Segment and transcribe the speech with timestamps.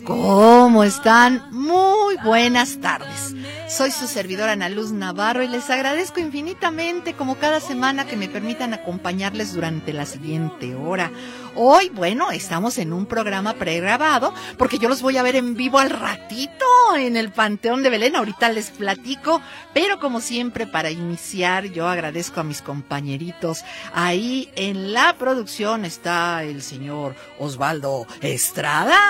[0.00, 1.42] ¿Cómo están?
[1.50, 3.34] Muy buenas tardes.
[3.74, 8.28] Soy su servidora Ana Luz Navarro y les agradezco infinitamente como cada semana que me
[8.28, 11.10] permitan acompañarles durante la siguiente hora.
[11.56, 15.80] Hoy, bueno, estamos en un programa pregrabado porque yo los voy a ver en vivo
[15.80, 16.64] al ratito
[16.96, 18.14] en el Panteón de Belén.
[18.14, 23.64] Ahorita les platico, pero como siempre para iniciar yo agradezco a mis compañeritos.
[23.92, 29.00] Ahí en la producción está el señor Osvaldo Estrada.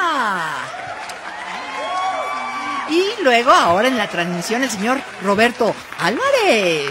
[2.91, 6.91] Y luego ahora en la transmisión el señor Roberto Álvarez.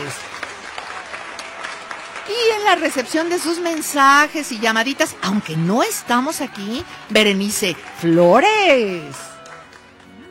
[2.28, 9.33] Y en la recepción de sus mensajes y llamaditas, aunque no estamos aquí, Berenice Flores.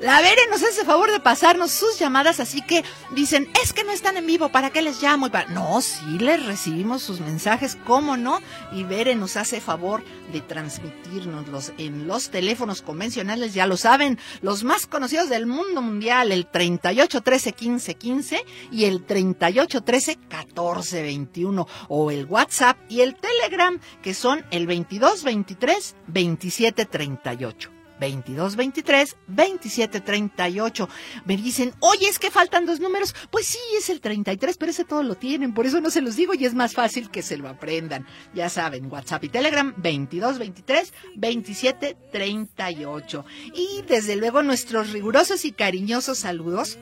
[0.03, 3.93] La Bere nos hace favor de pasarnos sus llamadas, así que dicen, es que no
[3.93, 5.29] están en vivo, ¿para qué les llamo?
[5.29, 5.49] Y para...
[5.51, 8.41] No, sí les recibimos sus mensajes, ¿cómo no?
[8.73, 14.65] Y Bere nos hace favor de transmitirnoslos en los teléfonos convencionales, ya lo saben, los
[14.65, 22.77] más conocidos del mundo mundial, el 3813 1515 y el 3813 1421 o el WhatsApp
[22.89, 27.82] y el Telegram, que son el 2223 2738.
[28.11, 30.89] 2223 2738.
[31.25, 33.15] Me dicen, oye, es que faltan dos números.
[33.31, 35.55] Pues sí, es el 33, pero ese todo lo tienen.
[35.55, 38.07] Por eso no se los digo y es más fácil que se lo aprendan.
[38.35, 43.25] Ya saben, WhatsApp y Telegram 2223 2738.
[43.55, 46.79] Y desde luego nuestros rigurosos y cariñosos saludos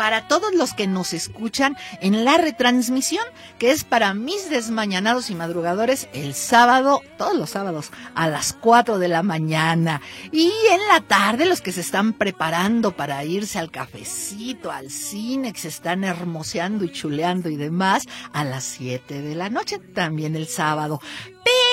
[0.00, 3.22] para todos los que nos escuchan en la retransmisión,
[3.58, 8.98] que es para mis desmañanados y madrugadores el sábado, todos los sábados, a las 4
[8.98, 10.00] de la mañana.
[10.32, 15.52] Y en la tarde, los que se están preparando para irse al cafecito, al cine,
[15.52, 20.34] que se están hermoseando y chuleando y demás, a las 7 de la noche, también
[20.34, 20.98] el sábado.
[21.44, 21.69] Pero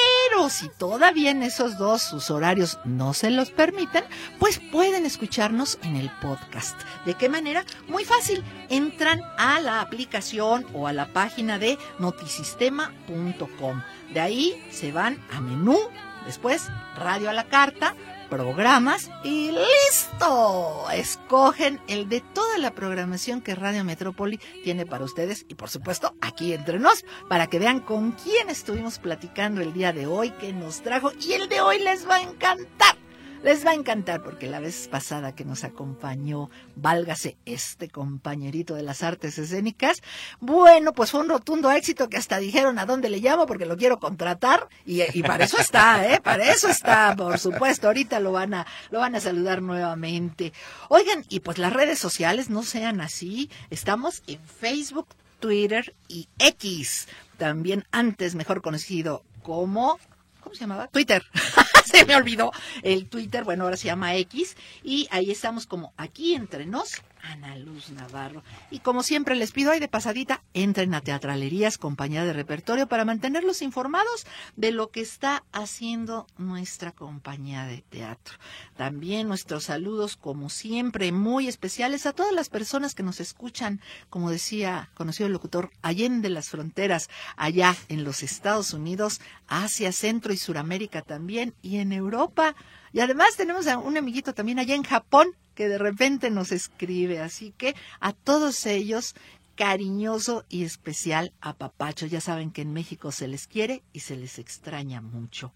[0.50, 4.06] si todavía en esos dos sus horarios no se los permiten,
[4.40, 6.80] pues pueden escucharnos en el podcast.
[7.06, 7.66] ¿De qué manera?
[7.88, 8.44] Muy fácil.
[8.70, 13.82] Entran a la aplicación o a la página de notisistema.com.
[14.14, 15.78] De ahí se van a menú,
[16.26, 17.94] después radio a la carta,
[18.30, 20.86] programas y listo.
[20.94, 26.16] Escogen el de toda la programación que Radio Metrópoli tiene para ustedes y por supuesto
[26.22, 30.54] aquí entre nos para que vean con quién estuvimos platicando el día de hoy, que
[30.54, 33.07] nos trajo y el de hoy les va a encantar.
[33.44, 38.84] Les va a encantar porque la vez pasada que nos acompañó, válgase este compañerito de
[38.84, 40.02] las artes escénicas,
[40.40, 43.78] bueno, pues fue un rotundo éxito que hasta dijeron a dónde le llamo porque lo
[43.78, 46.20] quiero contratar y, y para eso está, ¿eh?
[46.22, 47.88] Para eso está, por supuesto.
[47.88, 50.52] Ahorita lo van a, lo van a saludar nuevamente.
[50.90, 53.50] Oigan, y pues las redes sociales no sean así.
[53.70, 55.08] Estamos en Facebook,
[55.40, 57.08] Twitter y X.
[57.38, 60.00] También antes mejor conocido como
[60.48, 60.88] ¿cómo se llamaba?
[60.88, 61.24] Twitter.
[61.86, 62.52] se me olvidó.
[62.82, 64.56] El Twitter, bueno, ahora se llama X.
[64.82, 67.02] Y ahí estamos como aquí entre nos,
[67.32, 68.44] Ana Luz Navarro.
[68.72, 73.06] Y como siempre les pido ahí de pasadita, entren a Teatralerías, compañía de repertorio, para
[73.06, 78.38] mantenerlos informados de lo que está haciendo nuestra compañía de teatro.
[78.76, 84.32] También nuestros saludos, como siempre, muy especiales a todas las personas que nos escuchan, como
[84.32, 90.38] decía conocido el locutor, allende las fronteras, allá en los Estados Unidos, Asia, Centro y
[90.38, 92.56] Suramérica también, y en Europa.
[92.94, 97.20] Y además tenemos a un amiguito también allá en Japón que de repente nos escribe.
[97.20, 99.16] Así que a todos ellos,
[99.56, 102.06] cariñoso y especial apapacho.
[102.06, 105.52] Ya saben que en México se les quiere y se les extraña mucho.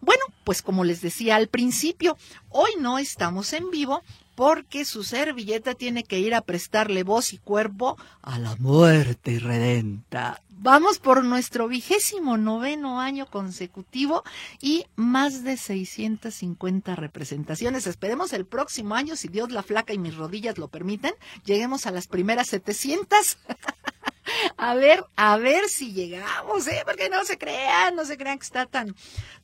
[0.00, 2.18] Bueno, pues como les decía al principio,
[2.50, 4.02] hoy no estamos en vivo
[4.36, 10.40] porque su servilleta tiene que ir a prestarle voz y cuerpo a la muerte irredenta.
[10.48, 14.22] Vamos por nuestro vigésimo noveno año consecutivo
[14.60, 17.86] y más de 650 representaciones.
[17.86, 21.12] Esperemos el próximo año, si Dios la flaca y mis rodillas lo permiten,
[21.44, 23.38] lleguemos a las primeras 700.
[24.56, 26.82] A ver, a ver si llegamos, ¿eh?
[26.84, 28.94] Porque no se crean, no se crean que está tan,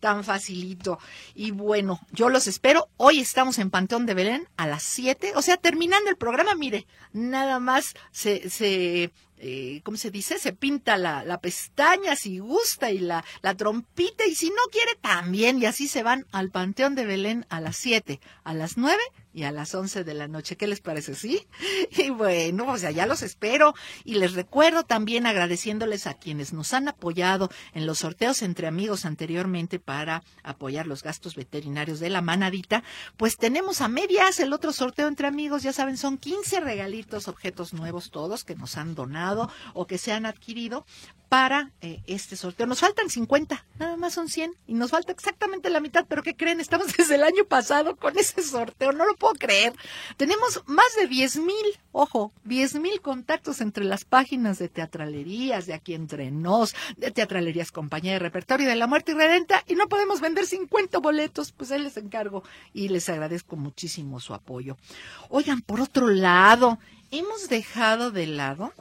[0.01, 0.99] tan facilito.
[1.35, 2.89] Y bueno, yo los espero.
[2.97, 5.33] Hoy estamos en Panteón de Belén a las 7.
[5.37, 9.13] O sea, terminando el programa, mire, nada más se, se
[9.45, 10.39] eh, ¿cómo se dice?
[10.39, 14.95] Se pinta la, la, pestaña si gusta y la, la trompita y si no quiere
[15.01, 19.03] también y así se van al Panteón de Belén a las 7, a las 9
[19.35, 20.57] y a las 11 de la noche.
[20.57, 21.15] ¿Qué les parece?
[21.15, 21.47] ¿Sí?
[21.97, 23.75] Y bueno, o sea, ya los espero.
[24.05, 29.05] Y les recuerdo también agradeciéndoles a quienes nos han apoyado en los sorteos entre amigos
[29.05, 32.83] anteriormente para apoyar los gastos veterinarios de la manadita.
[33.17, 35.63] Pues tenemos a medias el otro sorteo entre amigos.
[35.63, 40.13] Ya saben, son 15 regalitos, objetos nuevos todos que nos han donado o que se
[40.13, 40.85] han adquirido
[41.33, 42.67] para eh, este sorteo.
[42.67, 46.37] Nos faltan 50, nada más son 100 y nos falta exactamente la mitad, pero ¿qué
[46.37, 46.61] creen?
[46.61, 49.73] Estamos desde el año pasado con ese sorteo, no lo puedo creer.
[50.17, 55.75] Tenemos más de 10 mil, ojo, 10 mil contactos entre las páginas de teatralerías, de
[55.75, 59.89] aquí entre nos, de teatralerías Compañía de Repertorio de la Muerte y Redenta y no
[59.89, 62.43] podemos vender 50 boletos, pues ahí les encargo
[62.75, 64.77] y les agradezco muchísimo su apoyo.
[65.29, 66.81] Oigan, por otro lado,
[67.13, 68.73] hemos dejado de lado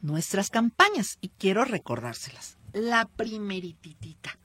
[0.00, 2.56] nuestras campañas y quiero recordárselas.
[2.72, 4.38] La primerititita.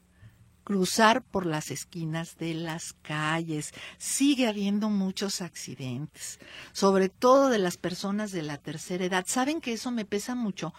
[0.71, 3.73] Cruzar por las esquinas de las calles.
[3.97, 6.39] Sigue habiendo muchos accidentes,
[6.71, 9.25] sobre todo de las personas de la tercera edad.
[9.27, 10.73] Saben que eso me pesa mucho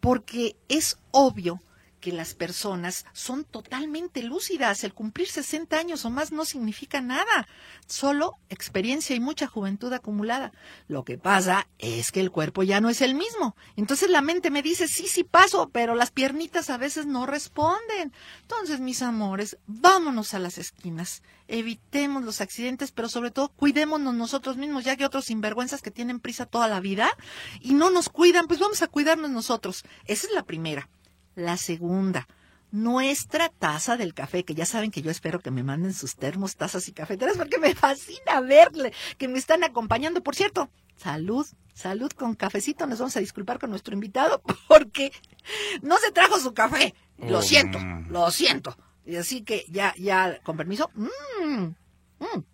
[0.00, 1.62] porque es obvio
[2.00, 4.84] que las personas son totalmente lúcidas.
[4.84, 7.48] El cumplir 60 años o más no significa nada,
[7.86, 10.52] solo experiencia y mucha juventud acumulada.
[10.86, 13.56] Lo que pasa es que el cuerpo ya no es el mismo.
[13.76, 18.12] Entonces la mente me dice, sí, sí paso, pero las piernitas a veces no responden.
[18.42, 24.56] Entonces, mis amores, vámonos a las esquinas, evitemos los accidentes, pero sobre todo cuidémonos nosotros
[24.56, 27.10] mismos, ya que otros sinvergüenzas que tienen prisa toda la vida
[27.60, 29.84] y no nos cuidan, pues vamos a cuidarnos nosotros.
[30.04, 30.88] Esa es la primera.
[31.38, 32.26] La segunda,
[32.72, 36.56] nuestra taza del café, que ya saben que yo espero que me manden sus termos,
[36.56, 40.20] tazas y cafeteras, porque me fascina verle, que me están acompañando.
[40.20, 42.88] Por cierto, salud, salud con cafecito.
[42.88, 45.12] Nos vamos a disculpar con nuestro invitado porque
[45.82, 46.92] no se trajo su café.
[47.18, 48.76] Lo siento, lo siento.
[49.06, 50.90] Y así que ya, ya, con permiso.
[50.94, 51.74] Mm,
[52.18, 52.44] mm.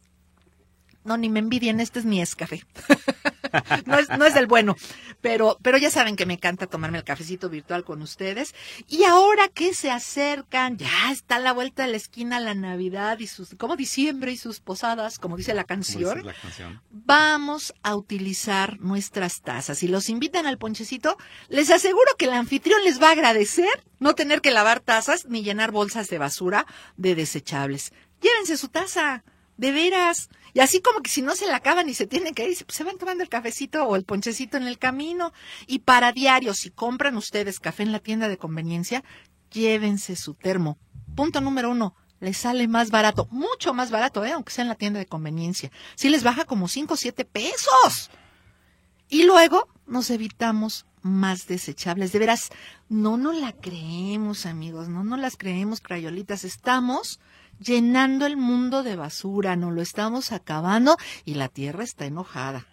[1.04, 2.64] No, ni me envidien, este es mi escafé.
[3.86, 4.76] no, es, no es del bueno,
[5.20, 8.54] pero, pero ya saben que me encanta tomarme el cafecito virtual con ustedes.
[8.88, 13.18] Y ahora que se acercan, ya está a la vuelta de la esquina la Navidad
[13.18, 16.80] y sus, como diciembre y sus posadas, como dice la canción, la canción.
[16.90, 19.78] vamos a utilizar nuestras tazas.
[19.78, 21.16] Si los invitan al ponchecito,
[21.48, 25.42] les aseguro que el anfitrión les va a agradecer no tener que lavar tazas ni
[25.42, 26.66] llenar bolsas de basura
[26.96, 27.92] de desechables.
[28.20, 29.24] Llévense su taza
[29.56, 30.28] de veras.
[30.52, 32.76] Y así como que si no se la acaban y se tienen que ir, pues
[32.76, 35.32] se van tomando el cafecito o el ponchecito en el camino.
[35.66, 39.02] Y para diario, si compran ustedes café en la tienda de conveniencia,
[39.50, 40.78] llévense su termo.
[41.16, 44.32] Punto número uno, les sale más barato, mucho más barato, ¿eh?
[44.32, 45.70] aunque sea en la tienda de conveniencia.
[45.96, 48.10] Si les baja como cinco o siete pesos.
[49.08, 52.12] Y luego nos evitamos más desechables.
[52.12, 52.50] De veras,
[52.88, 56.44] no nos la creemos, amigos, no nos las creemos, crayolitas.
[56.44, 57.20] Estamos
[57.58, 62.66] llenando el mundo de basura, no lo estamos acabando y la tierra está enojada.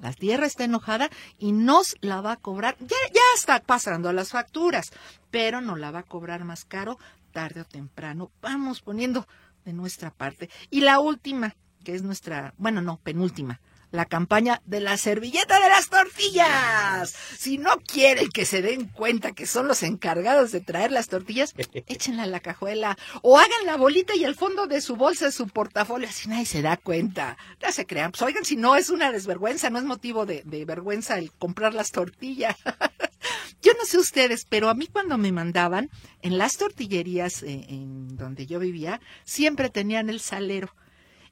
[0.00, 1.08] La tierra está enojada
[1.38, 2.96] y nos la va a cobrar, ya,
[3.36, 4.92] está pasando las facturas,
[5.30, 6.98] pero nos la va a cobrar más caro
[7.32, 8.30] tarde o temprano.
[8.42, 9.26] Vamos poniendo
[9.64, 10.50] de nuestra parte.
[10.70, 11.54] Y la última,
[11.84, 13.60] que es nuestra, bueno, no, penúltima,
[13.94, 17.14] la campaña de la servilleta de las tortillas.
[17.38, 21.54] Si no quieren que se den cuenta que son los encargados de traer las tortillas,
[21.86, 25.32] échenla a la cajuela o hagan la bolita y el fondo de su bolsa, de
[25.32, 27.38] su portafolio, así nadie se da cuenta.
[27.60, 28.10] Ya se crean.
[28.10, 31.72] Pues oigan, si no es una desvergüenza, no es motivo de, de vergüenza el comprar
[31.72, 32.56] las tortillas.
[33.62, 35.88] yo no sé ustedes, pero a mí cuando me mandaban
[36.20, 40.74] en las tortillerías eh, en donde yo vivía, siempre tenían el salero.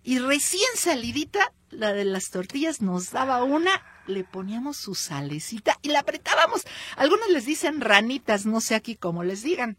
[0.04, 3.70] Y recién salidita la de las tortillas nos daba una,
[4.06, 6.62] le poníamos su salecita y la apretábamos.
[6.96, 9.76] Algunos les dicen ranitas, no sé aquí cómo les digan.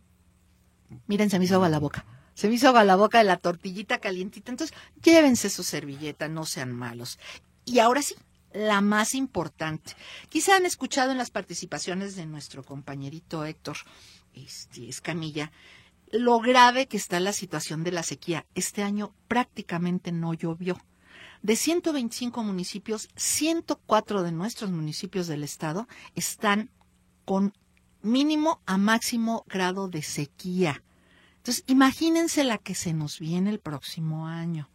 [1.07, 2.05] Miren, se me hizo agua la boca.
[2.33, 4.51] Se me hizo agua la boca de la tortillita calientita.
[4.51, 7.19] Entonces, llévense su servilleta, no sean malos.
[7.65, 8.15] Y ahora sí,
[8.53, 9.93] la más importante.
[10.29, 13.77] Quizá han escuchado en las participaciones de nuestro compañerito Héctor
[14.33, 15.51] este, Escamilla
[16.13, 18.45] lo grave que está la situación de la sequía.
[18.53, 20.77] Este año prácticamente no llovió.
[21.43, 26.71] De 125 municipios, 104 de nuestros municipios del estado están
[27.25, 27.53] con
[28.01, 30.81] mínimo a máximo grado de sequía.
[31.35, 34.69] Entonces, imagínense la que se nos viene el próximo año.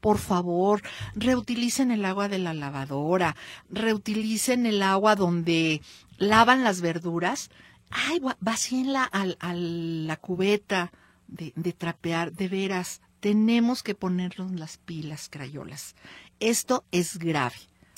[0.00, 0.82] por favor,
[1.14, 3.34] reutilicen el agua de la lavadora,
[3.70, 5.80] reutilicen el agua donde
[6.18, 7.48] lavan las verduras.
[7.88, 10.92] Ay, vacíenla a la cubeta
[11.26, 13.00] de, de trapear, de veras.
[13.24, 15.94] Tenemos que ponernos las pilas, crayolas.
[16.40, 17.56] Esto es grave.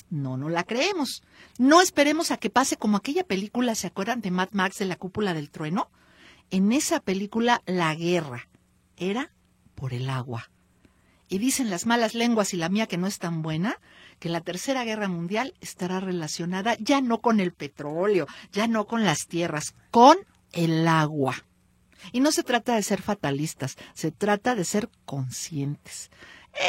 [0.09, 1.21] No, no la creemos.
[1.57, 4.95] No esperemos a que pase como aquella película, ¿se acuerdan de Mad Max de la
[4.95, 5.91] cúpula del trueno?
[6.49, 8.47] En esa película la guerra
[8.95, 9.33] era
[9.75, 10.49] por el agua.
[11.27, 13.81] Y dicen las malas lenguas y la mía que no es tan buena,
[14.19, 19.03] que la Tercera Guerra Mundial estará relacionada ya no con el petróleo, ya no con
[19.03, 20.15] las tierras, con
[20.53, 21.35] el agua.
[22.11, 26.09] Y no se trata de ser fatalistas, se trata de ser conscientes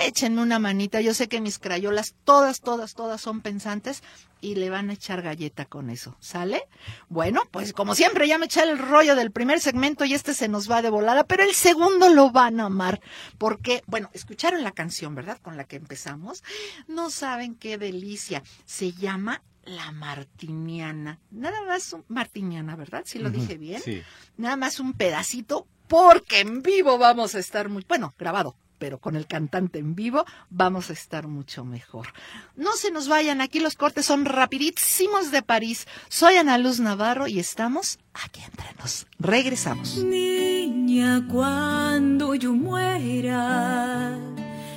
[0.06, 1.00] échenme una manita.
[1.00, 4.02] Yo sé que mis crayolas, todas, todas, todas son pensantes
[4.40, 6.16] y le van a echar galleta con eso.
[6.20, 6.62] ¿Sale?
[7.08, 10.49] Bueno, pues como siempre ya me eché el rollo del primer segmento y este se
[10.49, 13.00] nos va de volada, pero el segundo lo van a amar.
[13.38, 15.38] Porque, bueno, escucharon la canción, ¿verdad?
[15.42, 16.42] Con la que empezamos.
[16.87, 18.42] No saben qué delicia.
[18.64, 21.18] Se llama la martiniana.
[21.30, 23.02] Nada más un martiniana, ¿verdad?
[23.04, 23.82] Si lo dije bien.
[23.82, 24.02] Sí.
[24.37, 29.16] Nada más un pedacito porque en vivo vamos a estar muy, bueno, grabado, pero con
[29.16, 32.08] el cantante en vivo vamos a estar mucho mejor.
[32.56, 35.87] No se nos vayan, aquí los cortes son rapidísimos de París.
[36.08, 39.06] Soy Ana Luz Navarro y estamos aquí entre nos.
[39.18, 39.96] Regresamos.
[39.96, 44.16] Niña, cuando yo muera,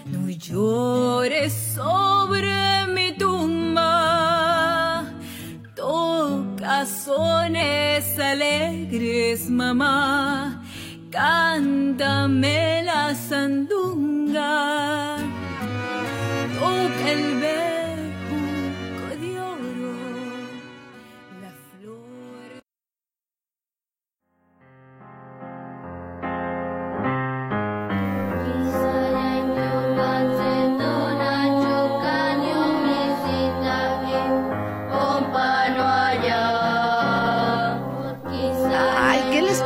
[0.05, 3.13] no llores sobre mi
[6.71, 10.63] Toca sones alegres, mamá.
[11.11, 15.17] Cántame la sandunga,
[16.57, 17.80] toca el bejuco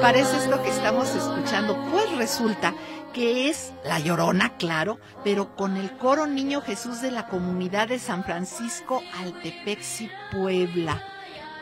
[0.05, 1.75] parece esto que estamos escuchando?
[1.89, 2.75] Pues resulta
[3.11, 7.97] que es La Llorona, claro, pero con el coro Niño Jesús de la comunidad de
[7.97, 11.14] San Francisco Altepexi, Puebla.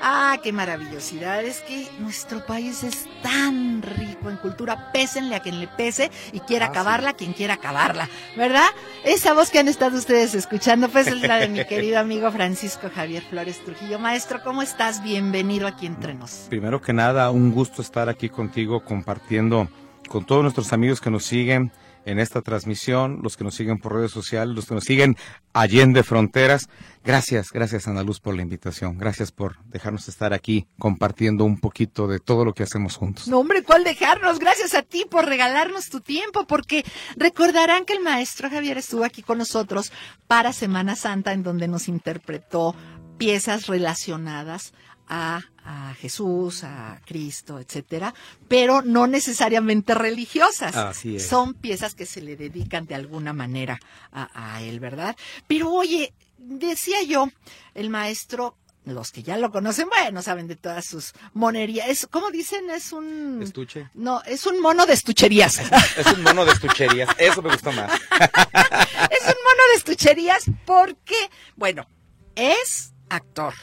[0.06, 1.46] Ah, qué maravillosidad.
[1.46, 4.92] Es que nuestro país es tan rico en cultura.
[4.92, 8.10] Pésenle a quien le pese y quiera acabarla quien quiera acabarla.
[8.36, 8.68] ¿Verdad?
[9.06, 12.90] Esa voz que han estado ustedes escuchando, pues es la de mi querido amigo Francisco
[12.94, 13.98] Javier Flores Trujillo.
[13.98, 15.02] Maestro, ¿cómo estás?
[15.02, 16.48] Bienvenido aquí entre nos.
[16.50, 19.70] Primero que nada, un gusto estar aquí contigo compartiendo
[20.10, 21.72] con todos nuestros amigos que nos siguen
[22.06, 25.18] en esta transmisión, los que nos siguen por redes sociales, los que nos siguen
[25.54, 26.68] allende fronteras.
[27.04, 28.98] Gracias, gracias Ana Luz por la invitación.
[28.98, 33.28] Gracias por dejarnos estar aquí compartiendo un poquito de todo lo que hacemos juntos.
[33.28, 34.40] No, hombre, ¿cuál dejarnos?
[34.40, 36.84] Gracias a ti por regalarnos tu tiempo, porque
[37.16, 39.92] recordarán que el maestro Javier estuvo aquí con nosotros
[40.28, 42.76] para Semana Santa, en donde nos interpretó
[43.18, 44.74] piezas relacionadas
[45.08, 48.14] a, a, Jesús, a Cristo, etcétera,
[48.48, 50.76] pero no necesariamente religiosas.
[50.76, 51.28] Así es.
[51.28, 53.80] Son piezas que se le dedican de alguna manera
[54.12, 55.16] a, a él, ¿verdad?
[55.48, 57.30] Pero oye, decía yo,
[57.74, 61.88] el maestro los que ya lo conocen, bueno, saben de todas sus monerías.
[61.88, 62.70] Es, ¿Cómo dicen?
[62.70, 63.42] Es un...
[63.42, 63.90] ¿Estuche?
[63.94, 65.60] No, es un mono de estucherías.
[65.98, 67.10] Es un mono de estucherías.
[67.18, 67.92] Eso me gustó más.
[68.12, 71.16] es un mono de estucherías porque,
[71.56, 71.88] bueno,
[72.36, 73.54] es actor,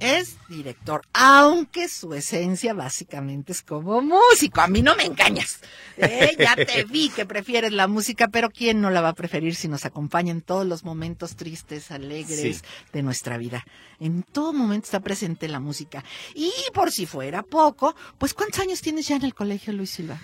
[0.00, 4.60] es director, aunque su esencia básicamente es como músico.
[4.60, 5.60] A mí no me engañas.
[5.96, 6.36] ¿eh?
[6.38, 9.68] Ya te vi que prefieres la música, pero ¿quién no la va a preferir si
[9.68, 12.60] nos acompaña en todos los momentos tristes, alegres Sí.
[12.92, 13.64] de nuestra vida?
[14.00, 16.04] En todo momento está presente la música.
[16.34, 20.18] Y por si fuera poco, pues ¿cuántos años tienes ya en el colegio, Luis Silva?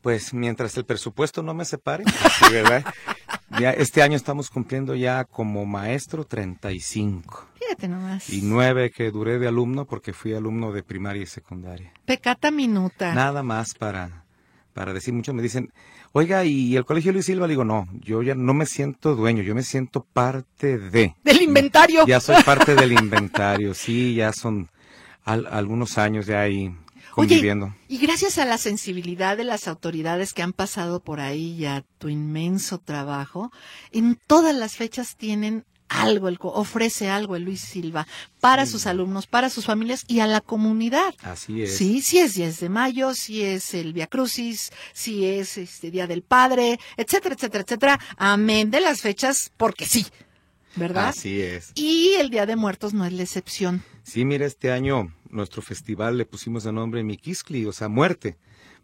[0.00, 2.04] Pues mientras el presupuesto no me separe,
[2.52, 2.84] ¿verdad?
[3.58, 8.28] Ya este año estamos cumpliendo ya como maestro 35 Fíjate nomás.
[8.30, 11.92] y nueve que duré de alumno porque fui alumno de primaria y secundaria.
[12.04, 13.14] Pecata minuta.
[13.14, 14.24] Nada más para,
[14.74, 15.32] para decir mucho.
[15.32, 15.72] Me dicen,
[16.12, 17.46] oiga, ¿y el colegio Luis Silva?
[17.46, 21.14] Le digo, no, yo ya no me siento dueño, yo me siento parte de.
[21.22, 22.04] Del inventario.
[22.06, 24.68] Ya soy parte del inventario, sí, ya son
[25.24, 26.74] al- algunos años ya ahí
[27.14, 27.66] conviviendo.
[27.66, 31.64] Oye, y gracias a la sensibilidad de las autoridades que han pasado por ahí y
[31.66, 33.50] a tu inmenso trabajo,
[33.92, 38.06] en todas las fechas tienen algo, el co- ofrece algo el Luis Silva
[38.40, 41.14] para sus alumnos, para sus familias y a la comunidad.
[41.22, 41.76] Así es.
[41.76, 46.06] Sí, sí es 10 de mayo, si es el Via Crucis, si es este Día
[46.06, 48.00] del Padre, etcétera, etcétera, etcétera.
[48.16, 50.06] Amén de las fechas porque sí,
[50.76, 51.08] ¿verdad?
[51.08, 51.72] Así es.
[51.74, 53.82] Y el Día de Muertos no es la excepción.
[54.02, 58.36] Sí, mira, este año nuestro festival le pusimos de nombre Miquiscli, o sea, muerte,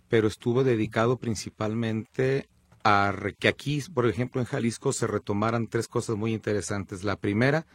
[0.08, 2.48] pero estuvo dedicado principalmente
[2.84, 7.02] a que aquí, por ejemplo, en Jalisco se retomaran tres cosas muy interesantes.
[7.02, 7.66] La primera,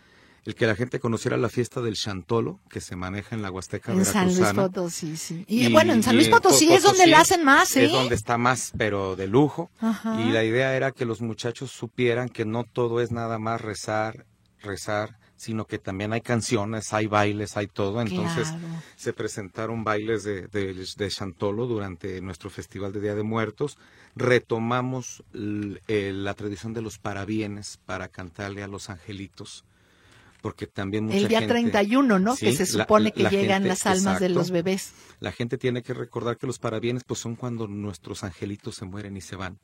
[0.45, 3.91] el que la gente conociera la fiesta del Chantolo, que se maneja en la Huasteca
[3.91, 4.39] En San Luis.
[4.53, 5.43] Potosí, sí.
[5.47, 7.85] Y, Y- bueno, en San Luis en Potosí Po- es donde la hacen más, ¿eh?
[7.85, 9.69] Es donde está más, pero de lujo.
[9.81, 10.19] Ajá.
[10.21, 14.25] Y la idea era que los muchachos supieran que no todo es nada más rezar,
[14.61, 18.01] rezar, sino que también hay canciones, hay bailes, hay todo.
[18.01, 18.67] Entonces Claro.
[18.98, 23.77] se presentaron bailes de, de, de Chantolo durante nuestro Festival de Día de Muertos.
[24.34, 29.63] Retomamos l- eh, la tradición de los parabienes para cantarle a los angelitos.
[30.41, 32.36] Porque también mucha El día gente- 31, ¿no?
[32.36, 34.91] que se la- supone que la llegan gente- las almas de los bebés.
[35.19, 39.17] La gente tiene que recordar que los parabienes pues son cuando nuestros angelitos se mueren
[39.17, 39.58] y se van.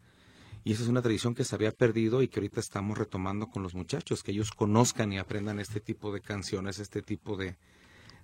[0.66, 3.62] Y esa es una tradición que se había perdido y que ahorita estamos retomando con
[3.62, 7.56] los muchachos, que ellos conozcan y aprendan este tipo de canciones, este tipo de,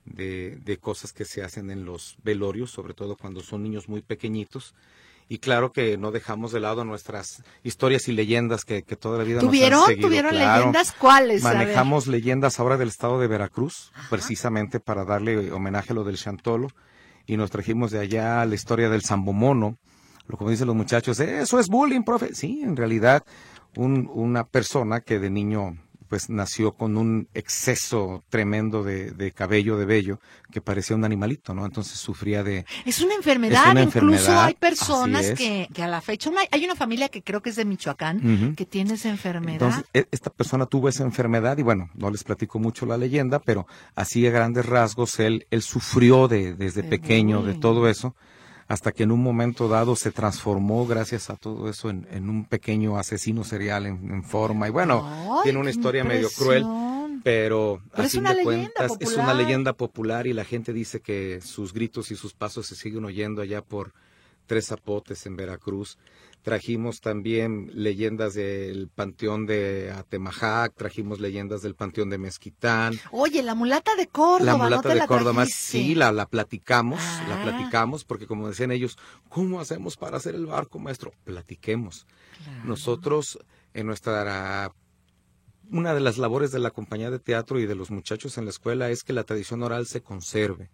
[0.05, 4.01] de, de cosas que se hacen en los velorios, sobre todo cuando son niños muy
[4.01, 4.73] pequeñitos.
[5.29, 9.23] Y claro que no dejamos de lado nuestras historias y leyendas que, que toda la
[9.23, 9.79] vida ¿Tuvieron?
[9.79, 10.07] nos han seguido.
[10.09, 10.57] ¿Tuvieron claro.
[10.57, 10.91] leyendas?
[10.93, 11.43] ¿Cuáles?
[11.43, 16.69] Manejamos leyendas ahora del estado de Veracruz, precisamente para darle homenaje a lo del Chantolo.
[17.27, 19.77] Y nos trajimos de allá la historia del Zambomono.
[20.27, 22.33] Lo como dicen los muchachos, "Eh, eso es bullying, profe.
[22.35, 23.23] Sí, en realidad,
[23.75, 29.77] un- una persona que de niño pues nació con un exceso tremendo de, de cabello,
[29.77, 30.19] de vello,
[30.51, 31.65] que parecía un animalito, ¿no?
[31.65, 32.65] Entonces sufría de...
[32.85, 35.37] Es una enfermedad, Es una incluso hay personas es.
[35.39, 38.55] que, que a la fecha, una- hay una familia que creo que es de Michoacán,
[38.57, 39.53] que tiene esa enfermedad.
[39.69, 43.39] Entonces, e- esta persona tuvo esa enfermedad y bueno, no les platico mucho la leyenda,
[43.39, 48.15] pero así a grandes rasgos él, él sufrió de, desde De pequeño de todo eso,
[48.71, 52.45] hasta que en un momento dado se transformó gracias a todo eso en, en un
[52.45, 54.65] pequeño asesino serial en, en forma.
[54.69, 56.63] Y bueno, Ay, tiene una historia medio cruel,
[57.21, 61.41] pero, Pero a fin de cuentas es una leyenda popular y la gente dice que
[61.41, 63.91] sus gritos y sus pasos se siguen oyendo allá por
[64.47, 65.97] Tres Zapotes en Veracruz.
[66.41, 72.95] Trajimos también leyendas del panteón de Atemajac, trajimos leyendas del panteón de Mezquitán.
[73.11, 75.59] Oye, la mulata de Córdoba, La ¿no mulata de la Córdoba, trajiste?
[75.79, 77.43] sí, la, la platicamos, la Ah.
[77.43, 78.97] platicamos, porque como decían ellos,
[79.29, 81.11] ¿cómo hacemos para hacer el barco, maestro?
[81.25, 82.07] Platiquemos.
[82.43, 82.63] Claro.
[82.65, 83.37] Nosotros,
[83.75, 84.71] en nuestra
[85.71, 88.49] una de las labores de la compañía de teatro y de los muchachos en la
[88.51, 90.69] escuela es que la tradición oral se conserve.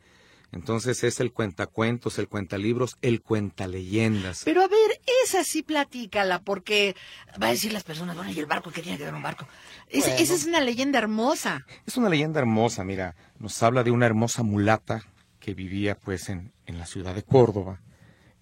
[0.51, 4.43] Entonces es el cuentacuentos, el cuentalibros, el cuentaleyendas.
[4.45, 6.95] Pero a ver, esa sí platícala, porque
[7.41, 8.71] va a decir las personas, bueno, ¿y el barco?
[8.71, 9.45] ¿Qué tiene que ver un barco?
[9.89, 10.15] Es- Bueno.
[10.19, 11.65] Esa es una leyenda hermosa.
[11.85, 15.03] Es una leyenda hermosa, mira, nos habla de una hermosa mulata
[15.39, 17.81] que vivía pues en, en la ciudad de Córdoba.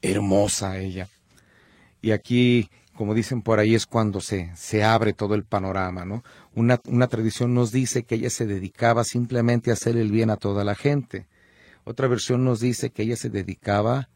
[0.01, 1.09] Hermosa ella.
[2.01, 6.23] Y aquí, como dicen por ahí, es cuando se, se abre todo el panorama, ¿no?
[6.53, 10.37] Una, una tradición nos dice que ella se dedicaba simplemente a hacer el bien a
[10.37, 11.25] toda la gente.
[11.85, 14.09] Otra versión nos dice que ella se dedicaba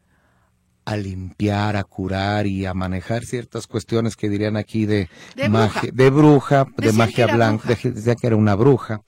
[0.84, 5.82] a limpiar, a curar y a manejar ciertas cuestiones que dirían aquí de, De magia,
[5.82, 5.92] bruja.
[5.94, 7.88] de bruja, magia blanca, bruja.
[7.88, 9.00] de- decía que era una bruja.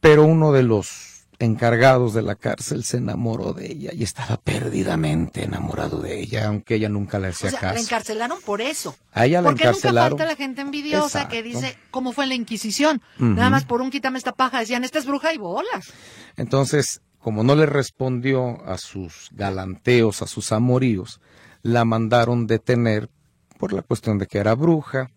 [0.00, 5.42] Pero uno de los encargados de la cárcel se enamoró de ella y estaba perdidamente
[5.44, 8.96] enamorado de ella, aunque ella nunca le O hacía la encarcelaron por eso.
[9.12, 10.18] A ella la Porque nunca encarcelaron.
[10.18, 13.02] falta la gente envidiosa que dice, ¿cómo fue en la Inquisición?
[13.18, 15.92] Nada más por un quítame esta paja, decían, esta es bruja y bolas.
[16.36, 21.20] Entonces, como no le respondió a sus galanteos, a sus amoríos,
[21.62, 23.08] la mandaron detener
[23.58, 25.08] por la cuestión de que era bruja,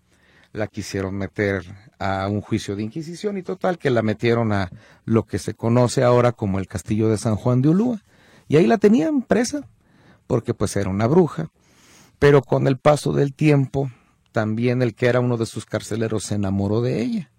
[0.54, 1.66] la quisieron meter
[1.98, 4.70] a un juicio de inquisición y total que la metieron a
[5.04, 8.04] lo que se conoce ahora como el castillo de San Juan de Ulúa.
[8.48, 9.68] Y ahí la tenían presa,
[10.28, 11.50] porque pues era una bruja.
[12.20, 13.90] Pero con el paso del tiempo,
[14.32, 17.32] también el que era uno de sus carceleros se enamoró de ella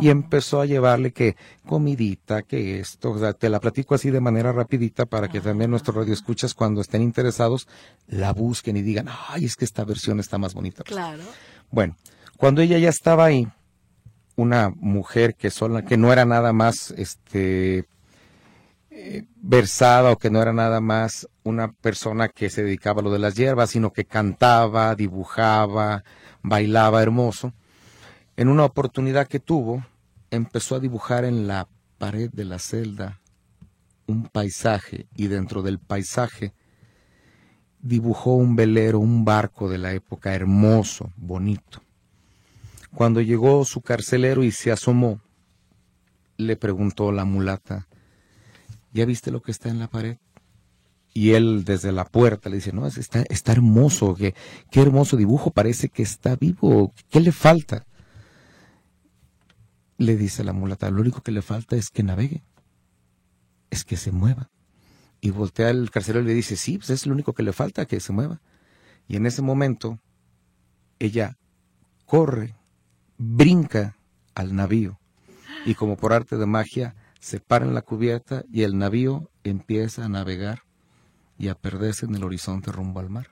[0.00, 4.20] y empezó a llevarle que comidita, que esto, o sea, te la platico así de
[4.20, 7.66] manera rapidita para que también nuestros radioescuchas cuando estén interesados
[8.06, 10.82] la busquen y digan, ay, es que esta versión está más bonita.
[10.84, 11.22] Claro.
[11.70, 11.96] Bueno,
[12.36, 13.48] cuando ella ya estaba ahí,
[14.36, 17.86] una mujer que sola, que no era nada más este
[18.92, 23.10] eh, versada o que no era nada más una persona que se dedicaba a lo
[23.10, 26.04] de las hierbas, sino que cantaba, dibujaba,
[26.42, 27.52] bailaba hermoso.
[28.40, 29.84] En una oportunidad que tuvo,
[30.30, 33.20] empezó a dibujar en la pared de la celda
[34.06, 36.54] un paisaje y dentro del paisaje
[37.82, 41.82] dibujó un velero, un barco de la época hermoso, bonito.
[42.94, 45.20] Cuando llegó su carcelero y se asomó,
[46.38, 47.88] le preguntó la mulata,
[48.94, 50.16] ¿ya viste lo que está en la pared?
[51.12, 54.34] Y él desde la puerta le dice, no, es- está, está hermoso, qué,
[54.70, 57.84] qué hermoso dibujo, parece que está vivo, ¿qué le falta?
[60.00, 62.42] Le dice la mulata, lo único que le falta es que navegue,
[63.68, 64.48] es que se mueva.
[65.20, 67.84] Y voltea el carcelero y le dice, sí, pues es lo único que le falta,
[67.84, 68.40] que se mueva.
[69.08, 69.98] Y en ese momento
[70.98, 71.36] ella
[72.06, 72.56] corre,
[73.18, 73.98] brinca
[74.34, 74.98] al navío
[75.66, 80.06] y como por arte de magia se para en la cubierta y el navío empieza
[80.06, 80.62] a navegar
[81.36, 83.28] y a perderse en el horizonte rumbo al mar.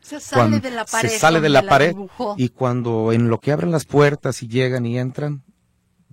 [0.00, 1.08] Se sale Cuando de la pared.
[1.08, 2.34] se sale de la pared dibujó.
[2.36, 5.42] y cuando en lo que abren las puertas y llegan y entran,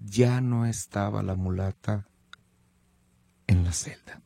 [0.03, 2.07] ya no estaba la mulata
[3.47, 4.21] en la celda.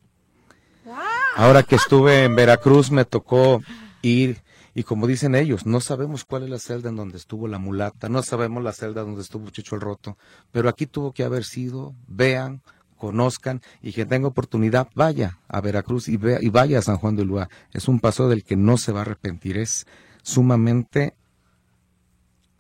[1.36, 3.62] Ahora que estuve en Veracruz me tocó
[4.02, 4.44] ir
[4.76, 8.10] y como dicen ellos, no sabemos cuál es la celda en donde estuvo la mulata,
[8.10, 10.18] no sabemos la celda donde estuvo Chicho el Roto,
[10.52, 12.64] pero aquí tuvo que haber sido, vean,
[12.98, 17.16] conozcan y que tenga oportunidad, vaya a Veracruz y, vea, y vaya a San Juan
[17.16, 17.50] de Ulúa.
[17.72, 19.86] Es un paso del que no se va a arrepentir, es
[20.24, 21.14] sumamente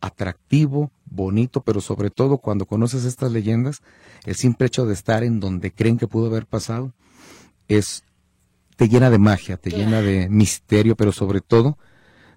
[0.04, 3.82] atractivo, bonito, pero sobre todo cuando conoces estas leyendas,
[4.26, 6.94] el simple hecho de estar en donde creen que pudo haber pasado,
[7.70, 8.04] es
[8.76, 11.78] te llena de magia, te llena de misterio, pero sobre todo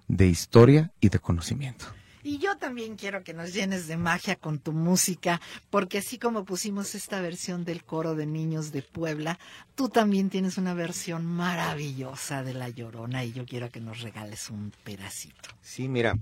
[0.07, 1.85] de historia y de conocimiento.
[2.23, 6.45] Y yo también quiero que nos llenes de magia con tu música, porque así como
[6.45, 9.39] pusimos esta versión del coro de niños de Puebla,
[9.75, 14.49] tú también tienes una versión maravillosa de La Llorona y yo quiero que nos regales
[14.49, 15.49] un pedacito.
[15.61, 16.17] Sí, mira,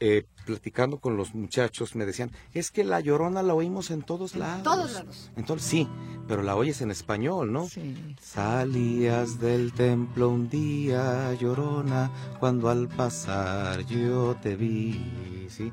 [0.00, 4.34] eh, platicando con los muchachos me decían, es que la llorona la oímos en todos
[4.36, 4.62] lados.
[4.62, 5.30] todos lados.
[5.36, 5.88] Entonces sí,
[6.28, 7.66] pero la oyes en español, ¿no?
[7.68, 8.16] Sí.
[8.20, 15.72] Salías del templo un día, llorona, cuando al pasar yo te vi, ¿sí?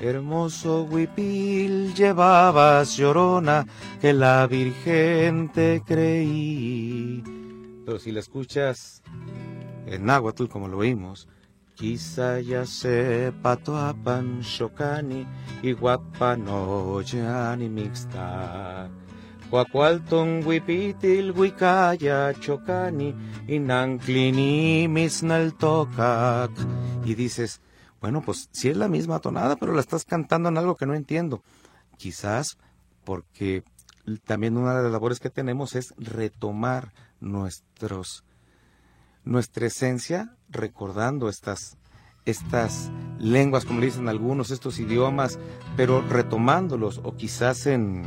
[0.00, 3.66] Hermoso huipil llevabas, llorona,
[4.00, 7.22] que la Virgen te creí.
[7.86, 9.02] Pero si la escuchas
[9.86, 11.28] en náhuatl, como lo oímos,
[11.74, 15.26] quizá ya sepa toapan shokani,
[15.62, 17.00] y guapano
[17.56, 18.88] ni mixta.
[19.50, 23.14] Cuacualton huipitil huicaya chocani
[23.46, 26.50] inanclini misnaltocac.
[27.04, 27.60] Y dices,
[28.00, 30.94] bueno, pues sí es la misma tonada, pero la estás cantando en algo que no
[30.94, 31.42] entiendo.
[31.98, 32.58] Quizás
[33.04, 33.62] porque
[34.24, 38.24] también una de las labores que tenemos es retomar nuestros
[39.24, 41.76] nuestra esencia recordando estas
[42.26, 45.38] estas lenguas, como le dicen algunos, estos idiomas,
[45.76, 48.02] pero retomándolos, o quizás en,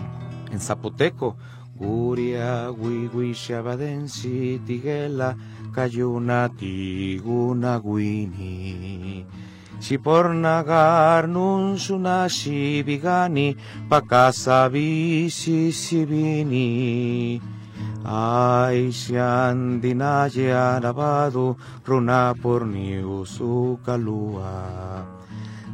[0.51, 1.37] en zapoteco.
[1.75, 5.37] Guria, wiwi, shabadensi, tiguela,
[5.71, 9.25] cayuna, tiguna, guini.
[9.79, 13.55] Si por nagar nun sunashi bigani,
[13.87, 17.39] pakasa bisi sibini.
[18.03, 25.05] Ay, sian dinaye arabado, runa por niusu kalua.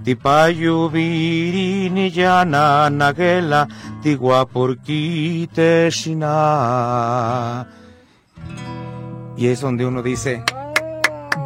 [0.03, 3.67] Tipayu virini yana nagela,
[4.01, 7.67] tigua por quite shina.
[9.37, 10.43] Y es donde uno dice,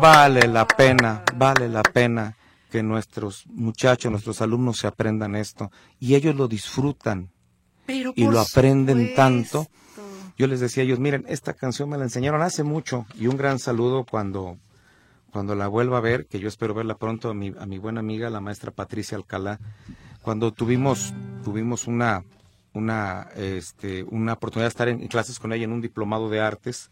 [0.02, 2.36] vale la pena, vale la pena
[2.70, 5.72] que nuestros muchachos, nuestros alumnos se aprendan esto.
[6.00, 7.30] Y ellos lo disfrutan
[7.86, 9.68] Pero y lo aprenden tanto.
[10.38, 13.38] Yo les decía a ellos, miren, esta canción me la enseñaron hace mucho y un
[13.38, 14.60] gran saludo cuando,
[15.32, 18.02] cuando la vuelva a ver, que yo espero verla pronto, a mi, a mi buena
[18.02, 19.60] amiga, la maestra Patricia Alcalá,
[20.22, 22.24] cuando tuvimos, tuvimos una,
[22.74, 26.92] una, este, una oportunidad de estar en clases con ella en un diplomado de artes,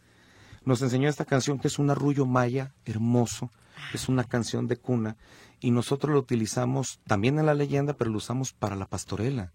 [0.63, 3.51] nos enseñó esta canción que es un arrullo maya hermoso,
[3.93, 5.17] es una canción de cuna,
[5.59, 9.51] y nosotros lo utilizamos también en la leyenda, pero lo usamos para la pastorela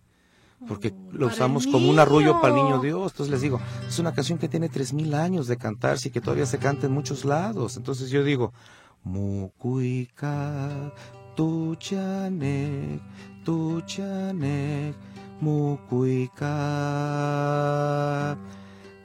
[0.66, 2.80] porque lo para usamos como un arrullo para el niño.
[2.80, 3.12] Dios.
[3.12, 6.20] Entonces les digo, es una canción que tiene tres mil años de cantarse y que
[6.20, 7.76] todavía se canta en muchos lados.
[7.76, 8.52] Entonces yo digo,
[9.04, 10.92] Mukuika,
[11.34, 13.00] tuchanek,
[13.44, 14.94] tuchanek,
[15.40, 16.46] mukuika.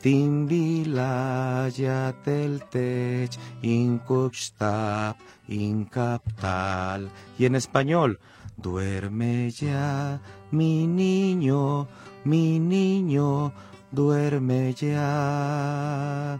[0.02, 3.32] Timbilaya teltech,
[3.64, 7.10] inkuxtap, incaptal.
[7.40, 8.20] Y en español,
[8.56, 10.22] duerme ya,
[10.56, 11.88] mi niño,
[12.24, 13.54] mi niño,
[13.92, 16.40] duerme ya.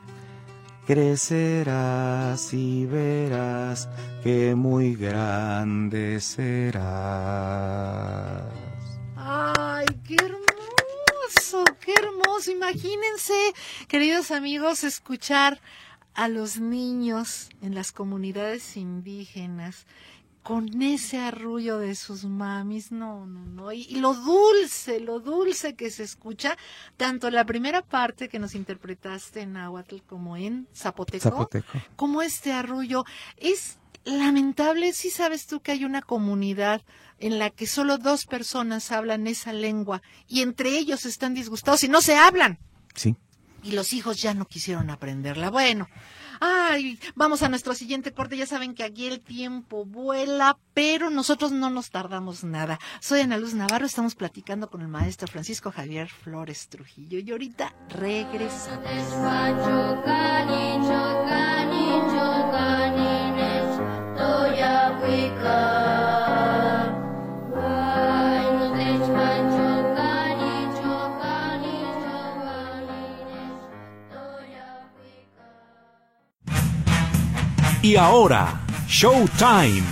[0.88, 3.90] Crecerás y verás
[4.24, 6.84] que muy grande serás.
[9.18, 12.52] Ay, qué hermoso, qué hermoso.
[12.52, 13.34] Imagínense,
[13.90, 15.60] queridos amigos, escuchar
[16.14, 19.86] a los niños en las comunidades indígenas
[20.46, 25.74] con ese arrullo de sus mamis, no, no, no, y, y lo dulce, lo dulce
[25.76, 26.56] que se escucha,
[26.98, 31.80] tanto la primera parte que nos interpretaste en náhuatl como en zapoteco, Zapoteco.
[31.96, 33.06] como este arrullo.
[33.38, 36.84] Es lamentable, si sabes tú que hay una comunidad
[37.18, 41.88] en la que solo dos personas hablan esa lengua y entre ellos están disgustados y
[41.88, 42.60] no se hablan.
[42.94, 43.16] Sí.
[43.64, 45.50] y los hijos ya no quisieron aprenderla.
[45.50, 45.90] Bueno,
[46.40, 48.38] ay, vamos a nuestro siguiente corte.
[48.38, 52.80] Ya saben que aquí el tiempo vuela, pero nosotros no nos tardamos nada.
[53.00, 57.74] Soy Ana Luz Navarro, estamos platicando con el maestro Francisco Javier Flores Trujillo y ahorita
[57.90, 58.86] regresamos.
[77.86, 79.84] Y ahora, Showtime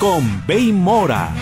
[0.00, 1.32] con Bey Mora.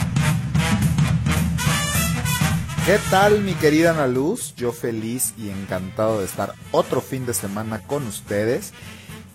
[2.85, 4.55] ¿Qué tal mi querida Ana Luz?
[4.55, 8.75] Yo feliz y encantado de estar otro fin de semana con ustedes.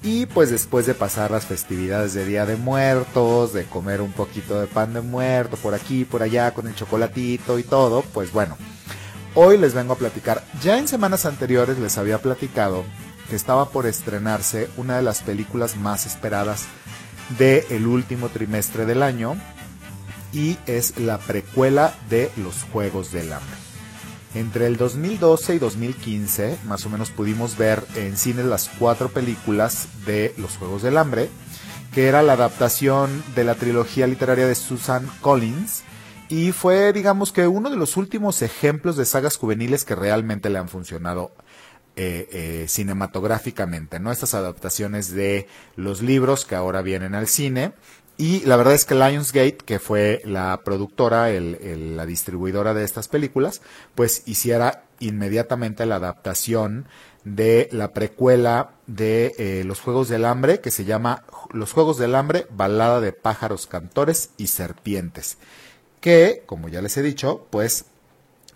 [0.04, 4.62] Y pues después de pasar las festividades de Día de Muertos, de comer un poquito
[4.62, 8.56] de pan de muerto por aquí, por allá, con el chocolatito y todo, pues bueno,
[9.34, 10.44] hoy les vengo a platicar.
[10.62, 12.86] Ya en semanas anteriores les había platicado
[13.30, 16.66] que estaba por estrenarse una de las películas más esperadas
[17.38, 19.36] del el último trimestre del año
[20.34, 23.58] y es la precuela de Los Juegos del Hambre.
[24.36, 29.88] Entre el 2012 y 2015, más o menos pudimos ver en cine las cuatro películas
[30.06, 31.30] de Los Juegos del Hambre,
[31.94, 35.84] que era la adaptación de la trilogía literaria de Susan Collins,
[36.30, 40.60] y fue, digamos que, uno de los últimos ejemplos de sagas juveniles que realmente le
[40.60, 41.32] han funcionado
[42.02, 44.10] eh, eh, cinematográficamente, ¿no?
[44.10, 47.74] Estas adaptaciones de los libros que ahora vienen al cine.
[48.16, 53.10] Y la verdad es que Lionsgate, que fue la productora, el, la distribuidora de estas
[53.10, 53.62] películas,
[53.96, 56.86] pues hiciera inmediatamente la adaptación
[57.26, 62.16] de la precuela de eh, Los Juegos del Hambre, que se llama Los Juegos del
[62.16, 65.38] Hambre, Balada de Pájaros, Cantores y Serpientes,
[66.00, 67.88] que, como ya les he dicho, pues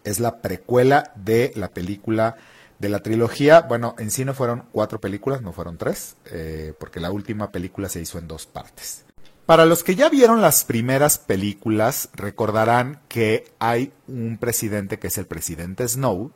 [0.05, 2.37] es la precuela de la película
[2.79, 6.99] de la trilogía, bueno, en sí no fueron cuatro películas, no fueron tres, eh, porque
[6.99, 9.05] la última película se hizo en dos partes.
[9.45, 15.17] Para los que ya vieron las primeras películas, recordarán que hay un presidente que es
[15.17, 16.31] el presidente Snow,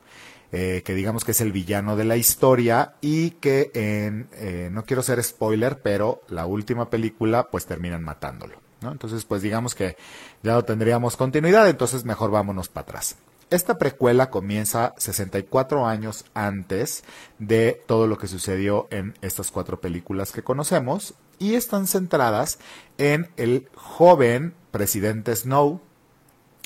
[0.52, 4.84] eh, que digamos que es el villano de la historia y que en, eh, no
[4.84, 8.60] quiero ser spoiler, pero la última película pues terminan matándolo.
[8.82, 8.92] ¿no?
[8.92, 9.96] Entonces pues digamos que
[10.42, 13.16] ya no tendríamos continuidad, entonces mejor vámonos para atrás.
[13.50, 17.02] Esta precuela comienza 64 años antes
[17.38, 22.58] de todo lo que sucedió en estas cuatro películas que conocemos y están centradas
[22.98, 25.80] en el joven presidente Snow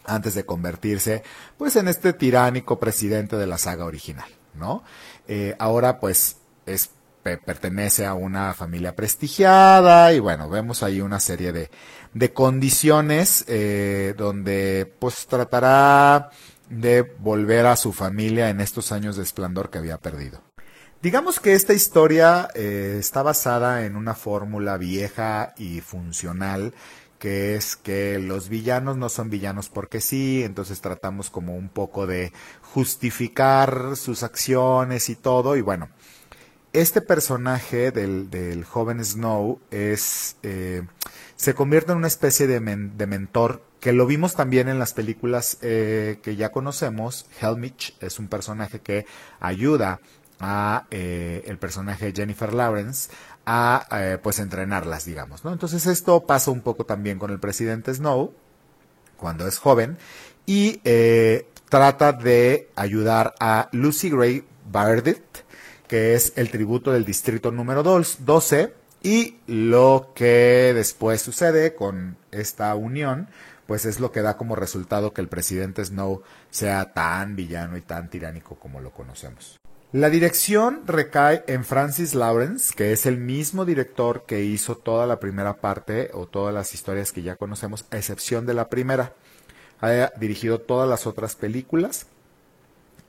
[0.04, 1.22] antes de convertirse
[1.56, 4.82] pues en este tiránico presidente de la saga original, ¿no?
[5.28, 6.90] Eh, ahora pues es
[7.22, 11.70] pertenece a una familia prestigiada y bueno, vemos ahí una serie de,
[12.14, 16.30] de condiciones eh, donde pues tratará
[16.68, 20.42] de volver a su familia en estos años de esplendor que había perdido.
[21.02, 26.72] Digamos que esta historia eh, está basada en una fórmula vieja y funcional
[27.22, 32.04] que es que los villanos no son villanos porque sí, entonces tratamos como un poco
[32.04, 35.88] de justificar sus acciones y todo, y bueno,
[36.72, 40.82] este personaje del, joven Snow es eh,
[41.42, 46.20] se convierte en una especie de, mentor que lo vimos también en las películas eh,
[46.22, 47.26] que ya conocemos.
[47.40, 49.06] Helmich es un personaje que
[49.40, 49.98] ayuda
[50.38, 53.10] a eh, el personaje Jennifer Lawrence
[53.44, 55.52] a eh, pues entrenarlas, digamos, ¿no?
[55.52, 58.32] Entonces esto pasa un poco también con el presidente Snow
[59.16, 59.98] cuando es joven
[60.46, 60.78] y
[61.68, 65.44] trata de ayudar a Lucy Gray Bardett,
[65.88, 72.74] que es el tributo del distrito número 12 y lo que después sucede con esta
[72.74, 73.28] unión
[73.66, 77.80] pues es lo que da como resultado que el presidente Snow sea tan villano y
[77.80, 79.58] tan tiránico como lo conocemos.
[79.92, 85.20] La dirección recae en Francis Lawrence, que es el mismo director que hizo toda la
[85.20, 89.12] primera parte o todas las historias que ya conocemos, a excepción de la primera.
[89.80, 92.06] Ha dirigido todas las otras películas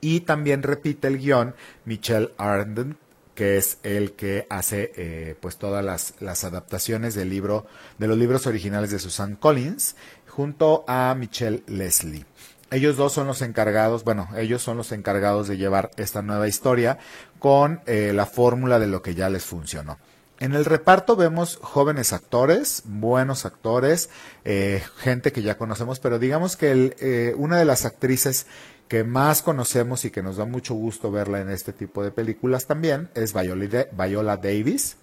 [0.00, 1.54] y también repite el guion
[1.86, 2.98] Michelle Arden,
[3.34, 7.66] que es el que hace eh, pues todas las, las, adaptaciones del libro
[7.98, 9.96] de los libros originales de Susan Collins
[10.28, 12.26] junto a Michelle Leslie.
[12.70, 16.98] Ellos dos son los encargados, bueno, ellos son los encargados de llevar esta nueva historia
[17.38, 19.98] con eh, la fórmula de lo que ya les funcionó.
[20.40, 24.10] En el reparto vemos jóvenes actores, buenos actores,
[24.44, 28.46] eh, gente que ya conocemos, pero digamos que eh, una de las actrices
[28.88, 32.66] que más conocemos y que nos da mucho gusto verla en este tipo de películas
[32.66, 34.96] también es Viola Davis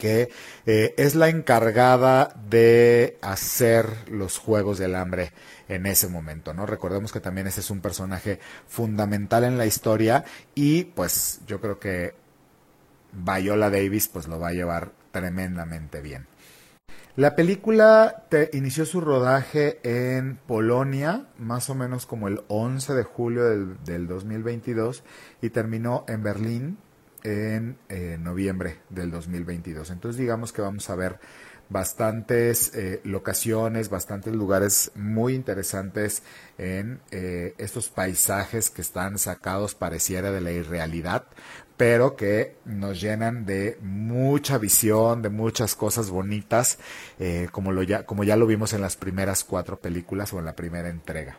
[0.00, 0.30] que
[0.66, 5.32] eh, es la encargada de hacer los Juegos del Hambre
[5.68, 6.66] en ese momento, ¿no?
[6.66, 11.78] Recordemos que también ese es un personaje fundamental en la historia y pues yo creo
[11.78, 12.14] que
[13.12, 16.26] Viola Davis pues lo va a llevar tremendamente bien.
[17.16, 23.02] La película te, inició su rodaje en Polonia, más o menos como el 11 de
[23.02, 25.02] julio del, del 2022,
[25.42, 26.78] y terminó en Berlín
[27.22, 29.90] en eh, noviembre del 2022.
[29.90, 31.18] Entonces digamos que vamos a ver
[31.68, 36.24] bastantes eh, locaciones, bastantes lugares muy interesantes
[36.58, 41.26] en eh, estos paisajes que están sacados pareciera de la irrealidad,
[41.80, 46.78] pero que nos llenan de mucha visión, de muchas cosas bonitas,
[47.18, 50.44] eh, como, lo ya, como ya lo vimos en las primeras cuatro películas o en
[50.44, 51.38] la primera entrega.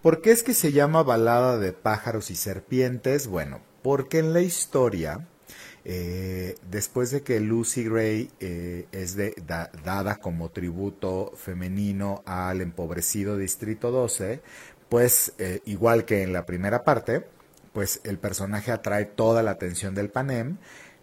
[0.00, 3.26] ¿Por qué es que se llama Balada de pájaros y serpientes?
[3.26, 5.26] Bueno, porque en la historia,
[5.84, 9.16] eh, después de que Lucy Gray eh, es
[9.84, 14.40] dada como tributo femenino al empobrecido Distrito 12,
[14.88, 15.32] pues
[15.64, 17.24] igual que en la primera parte,
[17.72, 20.58] pues el personaje atrae toda la atención del Panem,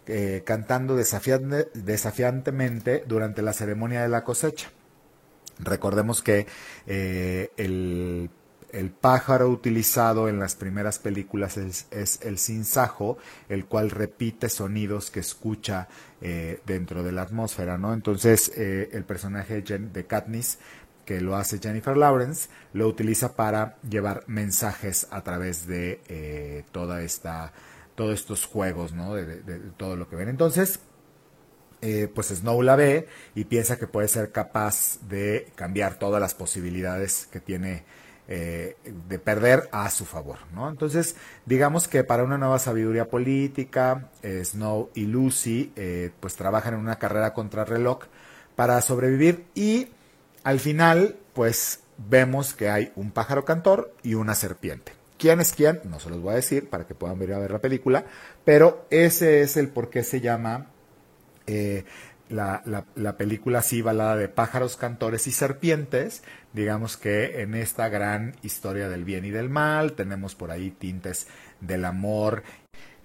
[0.07, 4.71] eh, cantando desafiante, desafiantemente durante la ceremonia de la cosecha.
[5.59, 6.47] Recordemos que
[6.87, 8.29] eh, el,
[8.71, 13.17] el, pájaro utilizado en las primeras películas es, es, el sinsajo,
[13.49, 15.89] el cual repite sonidos que escucha
[16.21, 17.93] eh, dentro de la atmósfera, ¿no?
[17.93, 20.59] Entonces el personaje de Katniss
[21.09, 27.01] que lo hace Jennifer Lawrence, lo utiliza para llevar mensajes a través de eh, toda
[27.01, 27.51] esta,
[27.95, 29.15] todos estos juegos, ¿no?
[29.15, 29.41] De,
[29.75, 30.29] todo lo que ven.
[30.29, 30.81] Entonces,
[31.81, 36.35] eh, pues Snow la ve y piensa que puede ser capaz de cambiar todas las
[36.35, 37.85] posibilidades que tiene
[38.27, 40.69] eh, de perder a su favor, ¿no?
[40.69, 41.15] Entonces,
[41.47, 46.81] digamos que para una nueva sabiduría política, eh, Snow y Lucy, eh, pues trabajan en
[46.81, 48.01] una carrera contra reloj
[48.55, 49.87] para sobrevivir y
[50.43, 54.93] al final, pues vemos que hay un pájaro cantor y una serpiente.
[55.17, 55.81] ¿Quién es quién?
[55.83, 58.05] No se los voy a decir para que puedan venir a ver la película,
[58.45, 60.67] pero ese es el por qué se llama
[61.45, 61.83] eh,
[62.29, 66.23] la, la, la, película así, balada de pájaros, cantores y serpientes.
[66.53, 71.27] Digamos que en esta gran historia del bien y del mal tenemos por ahí tintes
[71.59, 72.43] del amor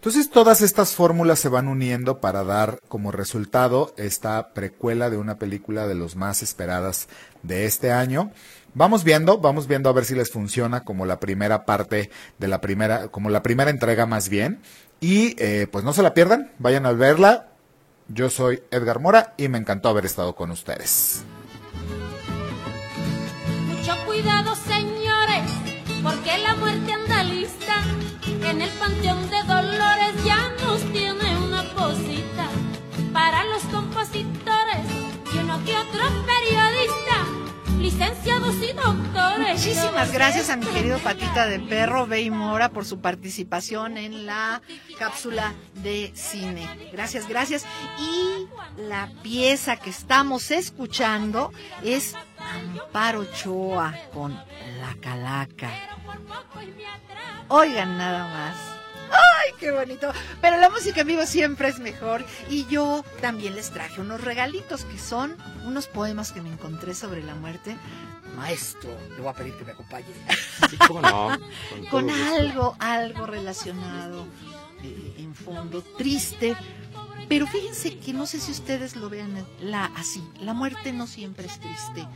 [0.04, 5.38] entonces todas estas fórmulas se van uniendo para dar como resultado esta precuela de una
[5.38, 7.08] película de los más esperadas
[7.42, 8.30] de este año.
[8.74, 12.60] Vamos viendo, vamos viendo a ver si les funciona como la primera parte de la
[12.60, 14.60] primera, como la primera entrega más bien.
[15.00, 17.48] Y eh, pues no se la pierdan, vayan a verla.
[18.08, 21.22] Yo soy Edgar Mora y me encantó haber estado con ustedes.
[23.68, 25.50] Mucho cuidado, señores,
[26.02, 26.43] porque
[37.94, 39.64] licenciados y doctores.
[39.64, 44.62] Muchísimas gracias a mi querido Patita de Perro, Bey Mora, por su participación en la
[44.98, 46.68] cápsula de cine.
[46.92, 47.64] Gracias, gracias.
[47.98, 48.48] Y
[48.82, 51.52] la pieza que estamos escuchando
[51.84, 55.70] es Amparo Choa con La Calaca.
[57.48, 58.73] Oigan nada más.
[59.14, 60.12] ¡Ay, qué bonito!
[60.40, 62.24] Pero la música en vivo siempre es mejor.
[62.48, 67.22] Y yo también les traje unos regalitos que son unos poemas que me encontré sobre
[67.22, 67.76] la muerte.
[68.36, 70.06] Maestro, le voy a pedir que me acompañe.
[70.68, 71.38] Sí, ¿cómo no?
[71.70, 74.26] Con, Con algo, algo relacionado
[74.82, 76.56] eh, en fondo, triste.
[77.28, 80.22] Pero fíjense que no sé si ustedes lo vean la, así.
[80.40, 82.06] La muerte no siempre es triste.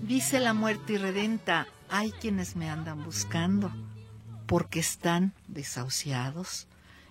[0.00, 3.70] Dice la muerte irredenta, hay quienes me andan buscando
[4.46, 6.66] porque están desahuciados.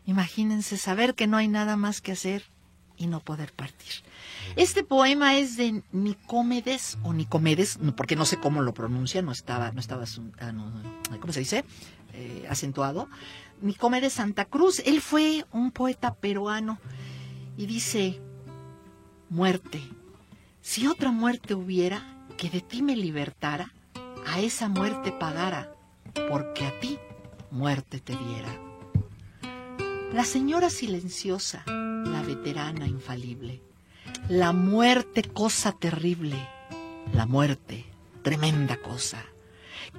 [0.05, 2.43] Imagínense saber que no hay nada más que hacer
[2.97, 3.91] y no poder partir.
[4.55, 9.71] Este poema es de Nicómedes o Nicomedes, porque no sé cómo lo pronuncia, no estaba,
[9.71, 10.05] no estaba,
[11.19, 11.65] ¿cómo se dice?
[12.13, 13.09] Eh, acentuado.
[13.61, 14.81] Nicómedes Santa Cruz.
[14.85, 16.77] Él fue un poeta peruano
[17.57, 18.21] y dice:
[19.29, 19.81] Muerte,
[20.61, 22.03] si otra muerte hubiera
[22.37, 23.73] que de ti me libertara,
[24.25, 25.73] a esa muerte pagara,
[26.29, 26.97] porque a ti
[27.53, 28.59] muerte te diera.
[30.11, 33.61] La señora silenciosa, la veterana infalible,
[34.27, 36.35] la muerte cosa terrible,
[37.13, 37.85] la muerte
[38.23, 39.23] tremenda cosa.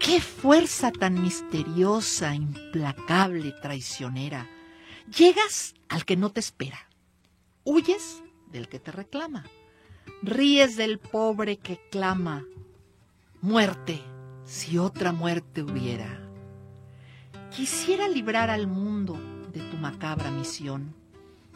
[0.01, 4.49] Qué fuerza tan misteriosa, implacable, traicionera.
[5.17, 6.89] Llegas al que no te espera,
[7.63, 9.45] huyes del que te reclama,
[10.23, 12.45] ríes del pobre que clama,
[13.41, 14.01] muerte,
[14.45, 16.24] si otra muerte hubiera.
[17.57, 19.17] Quisiera librar al mundo
[19.53, 20.93] de tu macabra misión.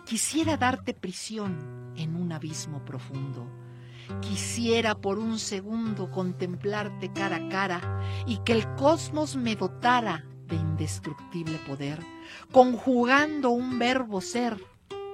[0.07, 3.45] Quisiera darte prisión en un abismo profundo.
[4.21, 10.55] Quisiera por un segundo contemplarte cara a cara y que el cosmos me dotara de
[10.55, 11.99] indestructible poder,
[12.53, 14.57] conjugando un verbo ser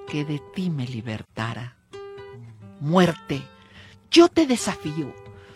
[0.07, 1.78] que de ti me libertara.
[2.80, 3.43] Muerte,
[4.11, 5.14] yo te desafío,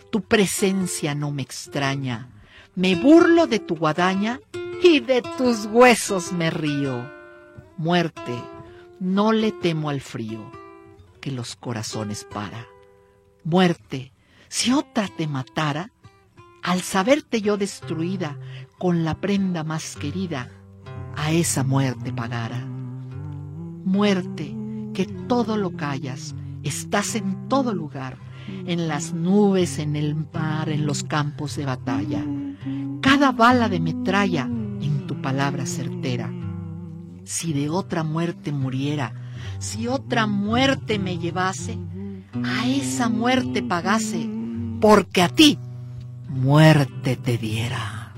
[0.09, 2.29] tu presencia no me extraña,
[2.73, 4.39] me burlo de tu guadaña
[4.81, 7.09] y de tus huesos me río.
[7.77, 8.41] Muerte,
[8.99, 10.51] no le temo al frío,
[11.21, 12.65] que los corazones para.
[13.43, 14.13] Muerte,
[14.47, 15.91] si otra te matara,
[16.63, 18.37] al saberte yo destruida
[18.77, 20.49] con la prenda más querida,
[21.15, 22.65] a esa muerte pagara.
[23.85, 24.55] Muerte,
[24.93, 28.17] que todo lo callas, estás en todo lugar,
[28.65, 32.23] en las nubes, en el mar, en los campos de batalla.
[33.01, 34.49] Cada bala de metralla
[35.19, 36.31] tu palabra certera.
[37.25, 39.13] Si de otra muerte muriera,
[39.59, 41.77] si otra muerte me llevase,
[42.43, 44.29] a esa muerte pagase,
[44.79, 45.59] porque a ti
[46.27, 48.13] muerte te diera.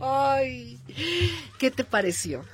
[0.00, 0.80] ¡Ay!
[1.58, 2.44] ¿Qué te pareció?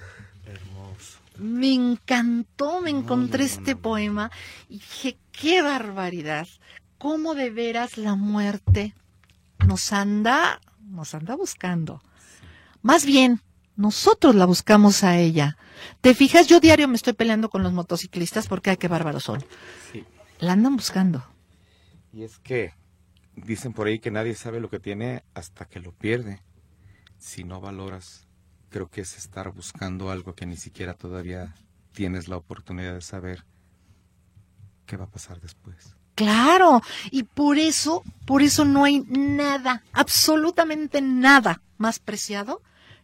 [0.44, 1.18] Hermoso.
[1.38, 4.30] Me encantó, me encontré este poema
[4.68, 6.48] y dije, qué barbaridad,
[6.98, 8.94] cómo de veras la muerte
[9.66, 12.02] nos anda, nos anda buscando.
[12.82, 13.40] Más bien,
[13.76, 15.56] nosotros la buscamos a ella.
[16.00, 16.46] ¿Te fijas?
[16.46, 19.44] Yo diario me estoy peleando con los motociclistas porque ay, qué bárbaros son.
[19.92, 20.04] Sí.
[20.38, 21.24] La andan buscando.
[22.12, 22.74] Y es que
[23.34, 26.42] dicen por ahí que nadie sabe lo que tiene hasta que lo pierde.
[27.18, 28.28] Si no valoras,
[28.70, 31.54] creo que es estar buscando algo que ni siquiera todavía
[31.92, 33.44] tienes la oportunidad de saber
[34.86, 35.96] qué va a pasar después.
[36.14, 42.62] Claro, y por eso, por eso no hay nada, absolutamente nada más preciado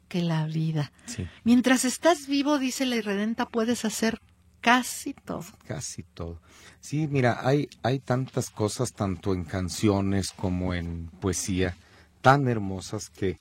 [0.09, 0.93] que la vida.
[1.07, 1.27] Sí.
[1.45, 4.21] Mientras estás vivo, dice la irredenta, puedes hacer
[4.61, 5.45] casi todo.
[5.67, 6.41] Casi todo.
[6.81, 11.77] Sí, mira, hay, hay tantas cosas, tanto en canciones como en poesía,
[12.23, 13.39] tan hermosas que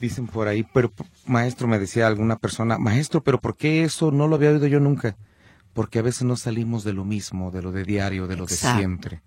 [0.00, 0.92] dicen por ahí, pero
[1.26, 4.80] maestro, me decía alguna persona, maestro, pero ¿por qué eso no lo había oído yo
[4.80, 5.16] nunca?
[5.74, 8.76] Porque a veces no salimos de lo mismo, de lo de diario, de lo Exacto.
[8.76, 9.22] de siempre.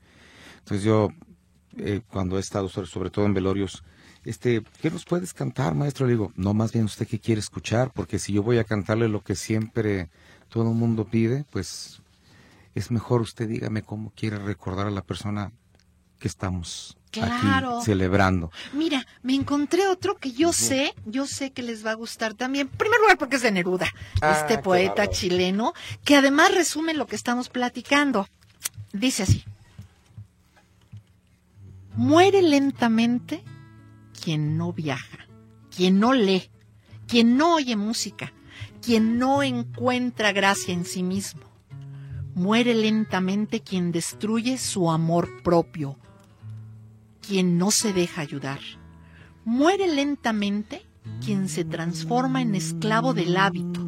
[0.60, 1.10] Entonces yo,
[1.78, 3.84] eh, cuando he estado sobre, sobre todo en velorios,
[4.24, 6.06] este, ¿qué nos puedes cantar, maestro?
[6.06, 9.08] Le digo, no, más bien usted qué quiere escuchar, porque si yo voy a cantarle
[9.08, 10.10] lo que siempre
[10.50, 12.02] todo el mundo pide, pues
[12.76, 15.52] es mejor usted dígame cómo quiere recordar a la persona
[16.20, 17.78] que estamos Claro.
[17.78, 18.51] aquí celebrando.
[18.74, 22.68] Mira, me encontré otro que yo sé, yo sé que les va a gustar también.
[22.72, 23.88] En primer lugar, porque es de Neruda,
[24.22, 28.28] Ah, este poeta chileno, que además resume lo que estamos platicando.
[28.93, 29.43] Dice así.
[31.95, 33.43] Muere lentamente
[34.24, 35.28] quien no viaja,
[35.76, 36.49] quien no lee,
[37.08, 38.34] quien no oye música,
[38.82, 41.41] quien no encuentra gracia en sí mismo.
[42.36, 45.97] Muere lentamente quien destruye su amor propio,
[47.28, 48.60] quien no se deja ayudar.
[49.44, 50.86] Muere lentamente
[51.24, 53.86] quien se transforma en esclavo del hábito,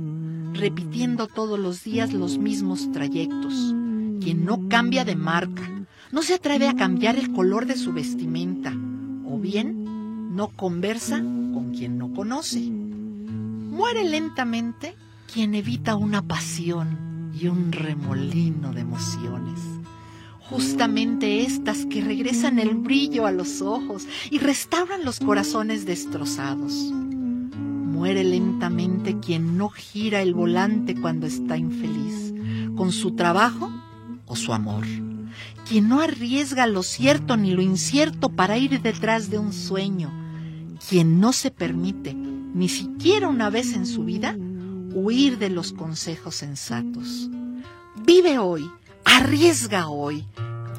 [0.53, 3.53] repitiendo todos los días los mismos trayectos,
[4.21, 5.63] quien no cambia de marca,
[6.11, 8.73] no se atreve a cambiar el color de su vestimenta,
[9.25, 12.59] o bien no conversa con quien no conoce.
[12.59, 14.95] Muere lentamente
[15.31, 19.78] quien evita una pasión y un remolino de emociones
[20.49, 26.73] justamente estas que regresan el brillo a los ojos y restauran los corazones destrozados.
[26.73, 32.33] Muere lentamente quien no gira el volante cuando está infeliz,
[32.75, 33.69] con su trabajo
[34.25, 34.85] o su amor.
[35.67, 40.11] Quien no arriesga lo cierto ni lo incierto para ir detrás de un sueño.
[40.89, 44.35] Quien no se permite, ni siquiera una vez en su vida,
[44.93, 47.29] huir de los consejos sensatos.
[48.05, 48.67] Vive hoy,
[49.05, 50.25] arriesga hoy,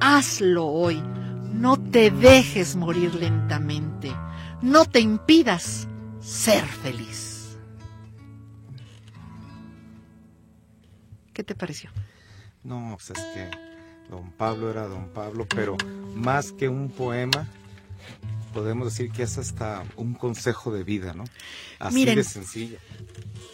[0.01, 1.03] hazlo hoy.
[1.53, 4.15] No te dejes morir lentamente.
[4.63, 5.89] No te impidas
[6.21, 7.59] ser feliz.
[11.33, 11.91] ¿Qué te pareció?
[12.63, 13.51] No, pues es que
[14.11, 15.77] don Pablo era don Pablo, pero
[16.15, 17.47] más que un poema,
[18.53, 21.25] podemos decir que es hasta un consejo de vida, ¿no?
[21.79, 22.17] Así Miren.
[22.17, 22.79] de sencillo.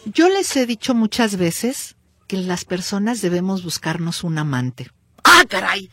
[0.05, 1.95] Yo les he dicho muchas veces
[2.27, 4.89] que las personas debemos buscarnos un amante.
[5.23, 5.89] ¡Ah, caray!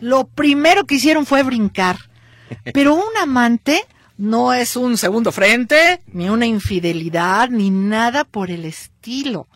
[0.00, 1.98] Lo primero que hicieron fue brincar.
[2.74, 3.84] Pero un amante
[4.16, 9.48] no es un segundo frente, ni una infidelidad, ni nada por el estilo.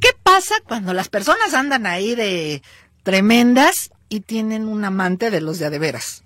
[0.00, 2.62] ¿Qué pasa cuando las personas andan ahí de
[3.02, 6.24] tremendas y tienen un amante de los de a de veras?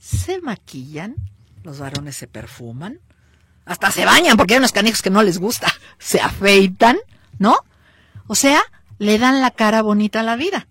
[0.00, 1.14] Se maquillan,
[1.62, 3.00] los varones se perfuman,
[3.66, 6.96] hasta se bañan porque hay unos canijos que no les gusta, se afeitan,
[7.38, 7.58] ¿no?
[8.26, 8.62] O sea,
[8.98, 10.68] le dan la cara bonita a la vida,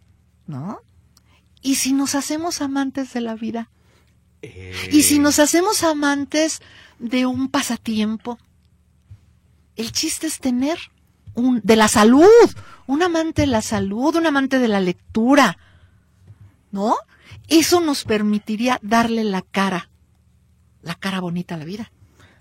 [0.48, 0.80] ¿no?
[1.62, 3.70] ¿Y si nos hacemos amantes de la vida?
[4.92, 6.62] ¿Y si nos hacemos amantes
[7.00, 8.38] de un pasatiempo?
[9.76, 10.78] El chiste es tener
[11.34, 12.28] un, de la salud,
[12.88, 15.58] un amante de la salud, un amante de la lectura,
[16.72, 16.96] ¿no?
[17.48, 19.90] Eso nos permitiría darle la cara,
[20.82, 21.92] la cara bonita a la vida.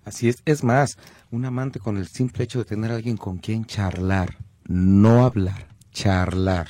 [0.04, 0.98] Así es, es más,
[1.30, 4.36] un amante con el simple hecho de tener a alguien con quien charlar,
[4.66, 6.68] no hablar, charlar.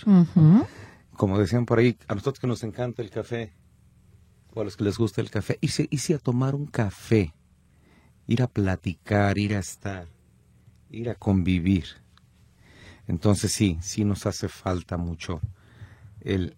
[1.16, 3.52] Como decían por ahí, a nosotros que nos encanta el café,
[4.52, 7.34] o a los que les gusta el café, irse, irse a tomar un café,
[8.26, 10.06] ir a platicar, ir a estar,
[10.90, 11.84] ir a convivir.
[13.06, 15.40] Entonces sí, sí nos hace falta mucho
[16.24, 16.56] el,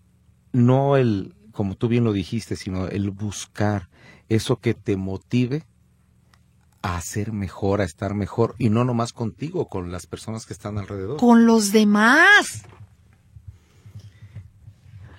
[0.53, 3.89] no el, como tú bien lo dijiste, sino el buscar
[4.29, 5.65] eso que te motive
[6.95, 10.79] a ser mejor, a estar mejor, y no nomás contigo, con las personas que están
[10.79, 11.17] alrededor.
[11.17, 12.63] Con los demás.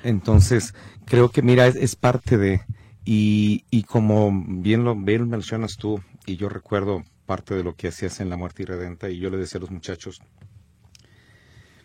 [0.02, 0.74] Entonces,
[1.06, 2.62] creo que mira, es, es parte de,
[3.04, 7.90] y, y, como bien lo bien mencionas tú, y yo recuerdo parte de lo que
[7.90, 10.22] hacías en La Muerte Irredenta, y yo le decía a los muchachos,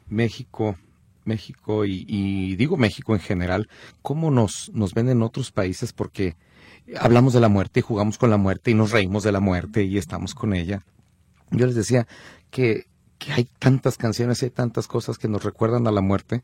[0.09, 0.76] México,
[1.24, 3.68] México, y, y digo México en general,
[4.01, 6.37] cómo nos, nos ven en otros países, porque
[6.99, 9.85] hablamos de la muerte y jugamos con la muerte y nos reímos de la muerte
[9.85, 10.85] y estamos con ella.
[11.51, 12.07] Yo les decía
[12.51, 12.87] que,
[13.18, 16.43] que hay tantas canciones y hay tantas cosas que nos recuerdan a la muerte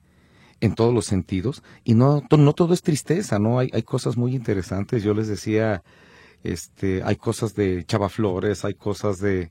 [0.60, 3.58] en todos los sentidos y no, no todo es tristeza, ¿no?
[3.58, 5.02] Hay, hay cosas muy interesantes.
[5.02, 5.82] Yo les decía,
[6.42, 9.50] este, hay cosas de Chava Flores, hay cosas de,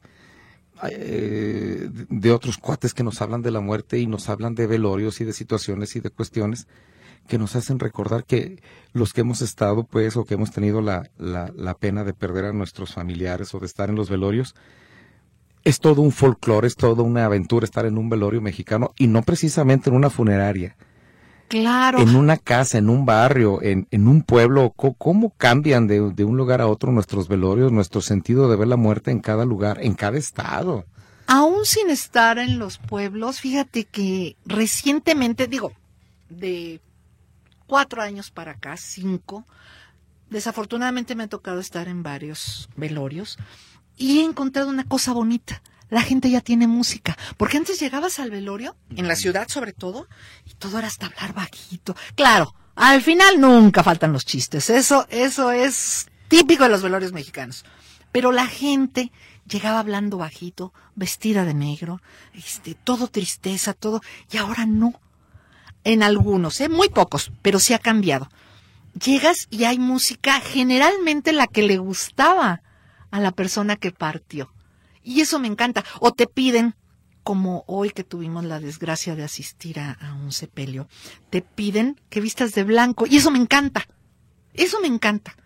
[0.90, 5.20] eh, de otros cuates que nos hablan de la muerte y nos hablan de velorios
[5.22, 6.68] y de situaciones y de cuestiones
[7.28, 8.62] que nos hacen recordar que
[8.94, 12.46] los que hemos estado, pues, o que hemos tenido la, la, la pena de perder
[12.46, 14.56] a nuestros familiares o de estar en los velorios,
[15.64, 19.22] es todo un folclore, es toda una aventura estar en un velorio mexicano y no
[19.22, 20.78] precisamente en una funeraria.
[21.50, 22.00] Claro.
[22.00, 26.36] En una casa, en un barrio, en, en un pueblo, ¿cómo cambian de, de, un
[26.36, 29.94] lugar a otro nuestros velorios, nuestro sentido de ver la muerte en cada lugar, en
[29.94, 30.86] cada estado?
[31.26, 35.74] Aún sin estar en los pueblos, fíjate que recientemente, digo,
[36.30, 36.82] de
[37.68, 39.46] cuatro años para acá, cinco.
[40.30, 43.38] Desafortunadamente me ha tocado estar en varios velorios
[43.96, 45.62] y he encontrado una cosa bonita.
[45.90, 47.18] La gente ya tiene música.
[47.38, 50.08] Porque antes llegabas al velorio, en la ciudad sobre todo,
[50.46, 51.96] y todo era hasta hablar bajito.
[52.16, 54.70] Claro, al final nunca faltan los chistes.
[54.70, 57.64] Eso, eso es típico de los velorios mexicanos.
[58.12, 59.12] Pero la gente
[59.48, 62.02] llegaba hablando bajito, vestida de negro,
[62.34, 65.00] este, todo tristeza, todo, y ahora no
[65.88, 66.68] en algunos, ¿eh?
[66.68, 68.30] muy pocos, pero sí ha cambiado.
[69.02, 72.62] Llegas y hay música generalmente la que le gustaba
[73.10, 74.52] a la persona que partió.
[75.02, 75.86] Y eso me encanta.
[76.02, 76.76] O te piden,
[77.24, 80.90] como hoy que tuvimos la desgracia de asistir a, a un sepelio,
[81.30, 83.08] te piden que vistas de blanco.
[83.08, 83.88] Y eso me encanta.
[84.54, 85.38] Eso me encanta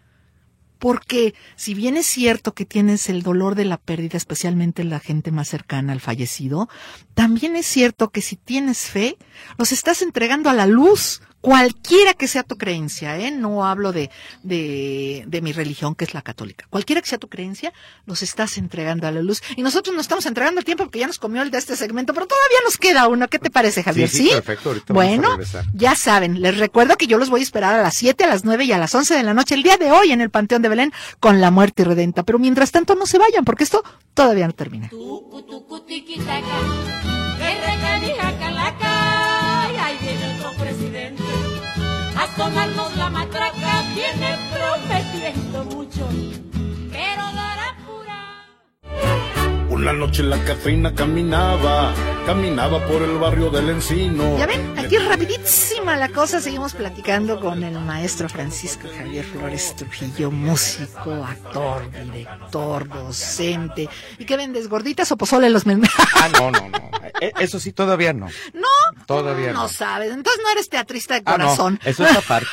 [0.82, 5.32] porque si bien es cierto que tienes el dolor de la pérdida, especialmente la gente
[5.32, 6.70] más cercana al fallecido,
[7.14, 9.16] también es cierto que si tienes fe,
[9.60, 13.32] los estás entregando a la luz, cualquiera que sea tu creencia, ¿eh?
[13.32, 14.10] no hablo de,
[14.44, 17.74] de, de, mi religión, que es la católica, cualquiera que sea tu creencia,
[18.06, 19.42] los estás entregando a la luz.
[19.56, 22.14] Y nosotros nos estamos entregando el tiempo porque ya nos comió el de este segmento,
[22.14, 23.28] pero todavía nos queda uno.
[23.28, 24.08] ¿Qué te parece, Javier?
[24.08, 24.30] Sí, sí, ¿Sí?
[24.36, 24.70] perfecto.
[24.70, 25.38] Ahorita bueno,
[25.74, 28.46] ya saben, les recuerdo que yo los voy a esperar a las 7, a las
[28.46, 30.62] 9 y a las 11 de la noche el día de hoy en el Panteón
[30.62, 32.24] de Belén con la muerte irredenta.
[32.24, 33.84] Pero mientras tanto no se vayan porque esto
[34.14, 34.90] todavía no termina.
[42.38, 45.61] A la matraca, viene prometiendo
[49.72, 51.94] Una noche la cafeína caminaba,
[52.26, 54.38] caminaba por el barrio del Encino.
[54.38, 60.30] Ya ven, aquí rapidísima la cosa, seguimos platicando con el maestro Francisco Javier Flores Trujillo,
[60.30, 63.88] músico, actor, director, docente.
[64.20, 65.82] ¿Y qué vendes, gorditas o pozole los men?
[66.16, 66.92] Ah, no, no, no.
[67.40, 68.28] Eso sí, todavía no.
[68.54, 68.68] ¿No?
[69.08, 69.64] Todavía no.
[69.64, 71.80] No sabes, entonces no eres teatrista de corazón.
[71.80, 71.90] Ah, no.
[71.90, 72.50] Eso es aparte.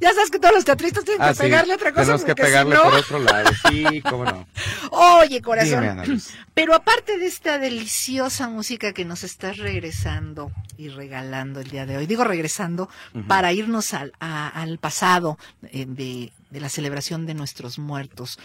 [0.00, 1.80] Ya sabes que todos los teatristas tienen ah, que pegarle sí.
[1.80, 2.02] otra cosa.
[2.02, 2.90] Tenemos que pegarle si no...
[2.90, 3.50] por otro lado.
[3.68, 4.46] Sí, cómo no.
[4.90, 6.02] Oye, corazón.
[6.04, 6.20] Dime,
[6.54, 11.96] pero aparte de esta deliciosa música que nos estás regresando y regalando el día de
[11.96, 13.26] hoy, digo regresando uh -huh.
[13.26, 18.38] para irnos al, a, al pasado eh, de, de la celebración de nuestros muertos.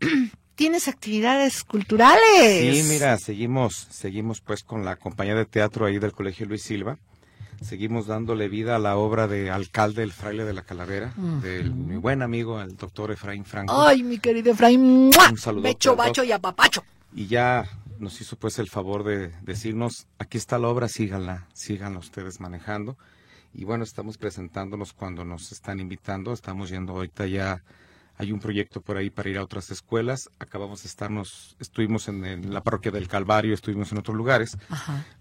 [0.60, 2.76] tienes actividades culturales.
[2.76, 6.98] Sí, mira, seguimos, seguimos pues con la compañía de teatro ahí del Colegio Luis Silva.
[7.60, 11.40] Seguimos dándole vida a la obra de Alcalde el Fraile de la Calavera, uh -huh.
[11.40, 13.74] de mi buen amigo, el doctor Efraín Franco.
[13.80, 15.10] Ay, mi querido Efraín.
[15.10, 15.30] ¡mua!
[15.30, 15.62] Un saludo.
[15.62, 16.82] Becho, bacho y apapacho.
[17.14, 21.98] Y ya nos hizo pues el favor de decirnos, aquí está la obra, síganla, síganla
[21.98, 22.96] ustedes manejando.
[23.52, 27.62] Y bueno, estamos presentándonos cuando nos están invitando, estamos yendo ahorita ya
[28.20, 30.28] hay un proyecto por ahí para ir a otras escuelas.
[30.38, 34.58] Acabamos de estarnos, estuvimos en, la parroquia del Calvario, estuvimos en otros lugares.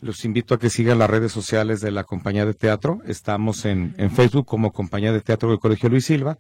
[0.02, 3.00] Los invito a que sigan las redes sociales de la compañía de teatro.
[3.06, 6.38] Estamos en, Facebook como compañía de teatro del Colegio Luis Silva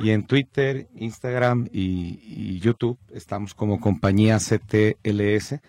[0.00, 5.60] y en Twitter, Instagram y, YouTube estamos como compañía CTLS.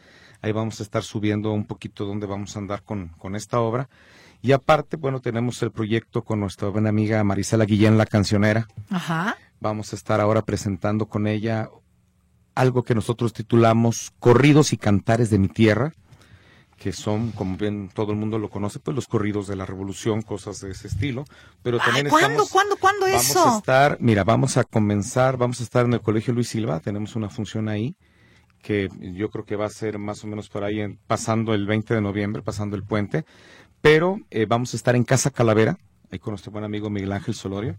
[0.42, 3.90] Ahí vamos a estar subiendo un poquito dónde vamos a andar con, con esta obra.
[4.42, 8.68] Y aparte, bueno, tenemos el proyecto con nuestra buena amiga Marisela Guillén, la cancionera.
[8.90, 9.38] Ajá.
[9.60, 11.70] Vamos a estar ahora presentando con ella
[12.56, 15.94] algo que nosotros titulamos Corridos y Cantares de mi Tierra,
[16.78, 20.22] que son, como bien todo el mundo lo conoce, pues los corridos de la revolución,
[20.22, 21.26] cosas de ese estilo.
[21.62, 23.56] Pero también ¿Cuándo, ¿cuándo, cuándo vamos eso?
[23.56, 27.16] a estar, mira, vamos a comenzar, vamos a estar en el Colegio Luis Silva, tenemos
[27.16, 27.96] una función ahí
[28.62, 31.94] que yo creo que va a ser más o menos por ahí pasando el 20
[31.94, 33.26] de noviembre, pasando el puente,
[33.82, 35.78] pero eh, vamos a estar en Casa Calavera,
[36.12, 37.78] ahí con nuestro buen amigo Miguel Ángel Solorio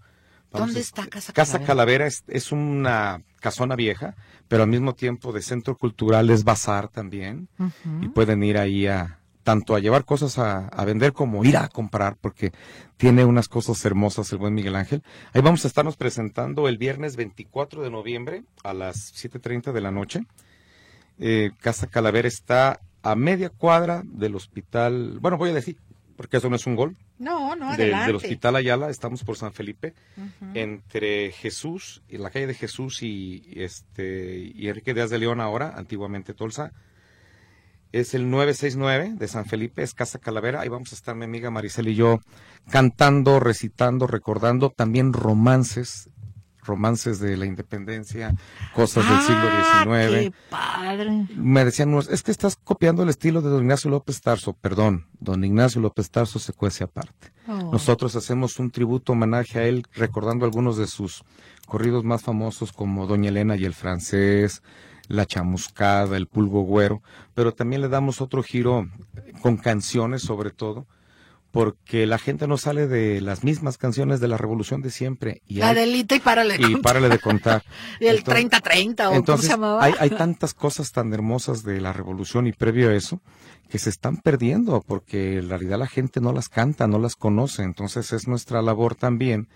[0.52, 1.52] ¿Dónde está Casa Calavera?
[1.52, 4.16] Casa Calavera es, una casona vieja,
[4.48, 7.48] pero al mismo tiempo de centro cultural es bazar también.
[8.00, 12.16] Y pueden ir ahí a tanto a llevar cosas a, vender como ir a comprar,
[12.20, 12.52] porque
[12.96, 15.02] tiene unas cosas hermosas el buen Miguel Ángel.
[15.32, 19.90] Ahí vamos a estarnos presentando el viernes 24 de noviembre a las 7.30 de la
[19.90, 20.24] noche.
[21.18, 25.78] Eh, Casa Calavera está a media cuadra del hospital, bueno, voy a decir,
[26.20, 26.98] porque eso no es un gol.
[27.18, 28.08] No, no, adelante.
[28.08, 29.94] del Hospital Ayala, estamos por San Felipe,
[30.52, 35.72] entre Jesús, y la calle de Jesús y, este y Enrique Díaz de León ahora,
[35.74, 36.72] antiguamente Tolsa.
[37.92, 40.60] Es el 969 de San Felipe, es Casa Calavera.
[40.60, 42.20] Ahí vamos a estar mi amiga Maricel y yo
[42.70, 46.10] cantando, recitando, recordando también romances
[46.62, 48.34] romances de la independencia,
[48.74, 49.64] cosas del siglo XIX.
[49.82, 51.26] Ah, ¡Qué padre!
[51.34, 54.52] Me decían, es que estás copiando el estilo de don Ignacio López Tarso.
[54.54, 57.32] Perdón, don Ignacio López Tarso se cuece aparte.
[57.46, 57.72] Oh.
[57.72, 61.24] Nosotros hacemos un tributo, homenaje a él, recordando algunos de sus
[61.66, 64.62] corridos más famosos como Doña Elena y el francés,
[65.08, 67.02] La chamuscada, El pulgo güero,
[67.34, 68.88] pero también le damos otro giro
[69.42, 70.86] con canciones sobre todo
[71.50, 75.42] porque la gente no sale de las mismas canciones de la revolución de siempre.
[75.46, 76.82] Y Adelita y párale de y contar.
[76.82, 77.64] Párale de contar.
[78.00, 79.84] y el 30-30 o ¿cómo se llamaba.
[79.84, 83.20] Hay, hay tantas cosas tan hermosas de la revolución y previo a eso
[83.68, 87.62] que se están perdiendo porque en realidad la gente no las canta, no las conoce.
[87.62, 89.48] Entonces es nuestra labor también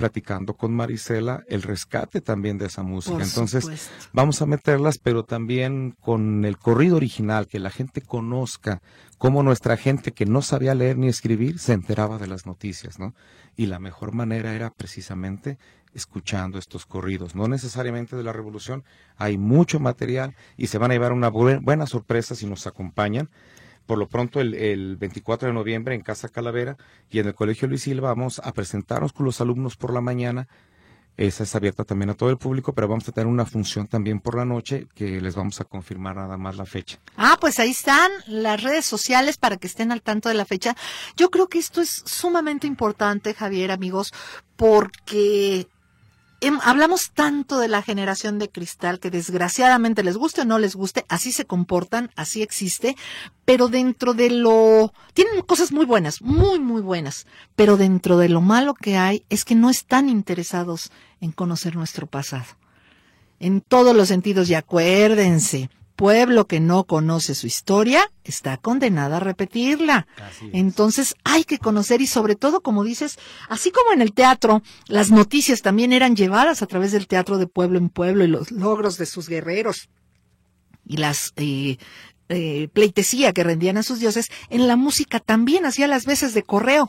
[0.00, 3.22] platicando con Marisela el rescate también de esa música.
[3.22, 8.80] Entonces, vamos a meterlas, pero también con el corrido original, que la gente conozca
[9.20, 13.14] cómo nuestra gente que no sabía leer ni escribir se enteraba de las noticias, ¿no?
[13.54, 15.58] Y la mejor manera era precisamente
[15.92, 18.82] escuchando estos corridos, no necesariamente de la revolución,
[19.18, 23.28] hay mucho material y se van a llevar una buena sorpresa si nos acompañan
[23.84, 26.78] por lo pronto el, 24 de noviembre en Casa Calavera
[27.10, 30.48] y en el Colegio Luis Silva vamos a presentarnos con los alumnos por la mañana.
[31.16, 34.20] Esa es abierta también a todo el público, pero vamos a tener una función también
[34.20, 36.98] por la noche que les vamos a confirmar nada más la fecha.
[37.16, 40.76] Ah, pues ahí están las redes sociales para que estén al tanto de la fecha.
[41.16, 44.12] Yo creo que esto es sumamente importante, Javier, amigos,
[44.56, 45.68] porque
[46.62, 51.04] hablamos tanto de la generación de cristal que desgraciadamente les guste o no les guste,
[51.08, 52.96] así se comportan, así existe,
[53.44, 54.92] pero dentro de lo...
[55.12, 57.26] Tienen cosas muy buenas, muy, muy buenas,
[57.56, 62.06] pero dentro de lo malo que hay es que no están interesados en conocer nuestro
[62.06, 62.46] pasado.
[63.38, 65.70] En todos los sentidos, y acuérdense,
[66.00, 70.06] pueblo que no conoce su historia está condenada a repetirla.
[70.54, 73.18] Entonces hay que conocer y sobre todo, como dices,
[73.50, 77.46] así como en el teatro, las noticias también eran llevadas a través del teatro de
[77.46, 79.90] pueblo en pueblo y los logros de sus guerreros
[80.86, 81.76] y las eh,
[82.30, 86.44] eh, pleitesía que rendían a sus dioses, en la música también hacía las veces de
[86.44, 86.88] correo,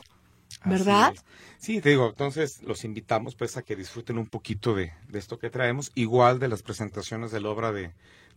[0.64, 1.12] ¿verdad?
[1.58, 5.38] Sí, te digo, entonces los invitamos pues a que disfruten un poquito de, de esto
[5.38, 7.92] que traemos, igual de las presentaciones de la obra de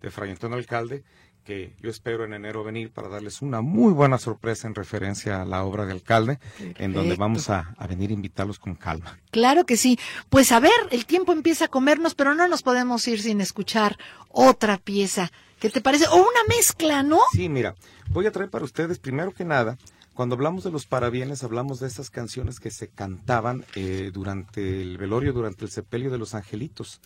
[0.05, 1.03] de Fray Antonio Alcalde,
[1.43, 5.45] que yo espero en enero venir para darles una muy buena sorpresa en referencia a
[5.45, 9.17] la obra de alcalde, en donde vamos a, a, venir a invitarlos con calma.
[9.31, 9.97] Claro que sí.
[10.29, 13.97] Pues a ver, el tiempo empieza a comernos, pero no nos podemos ir sin escuchar
[14.29, 15.31] otra pieza.
[15.59, 16.05] ¿Qué te parece?
[16.07, 17.19] O una mezcla, ¿no?
[17.33, 17.73] Sí, mira,
[18.09, 19.79] voy a traer para ustedes, primero que nada,
[20.13, 24.99] cuando hablamos de los parabienes, hablamos de esas canciones que se cantaban eh, durante el
[24.99, 27.01] velorio, durante el sepelio de los angelitos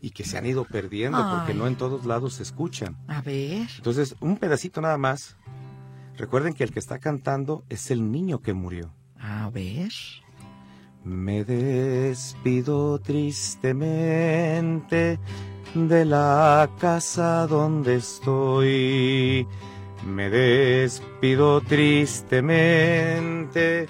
[0.00, 2.96] y que se han ido perdiendo porque no en todos lados se escuchan.
[3.08, 3.68] A ver.
[3.76, 5.36] Entonces, un pedacito nada más.
[6.16, 8.92] Recuerden que el que está cantando es el niño que murió.
[9.20, 9.92] A ver.
[11.04, 15.18] Me despido tristemente
[15.74, 19.46] de la casa donde estoy.
[20.04, 23.88] Me despido tristemente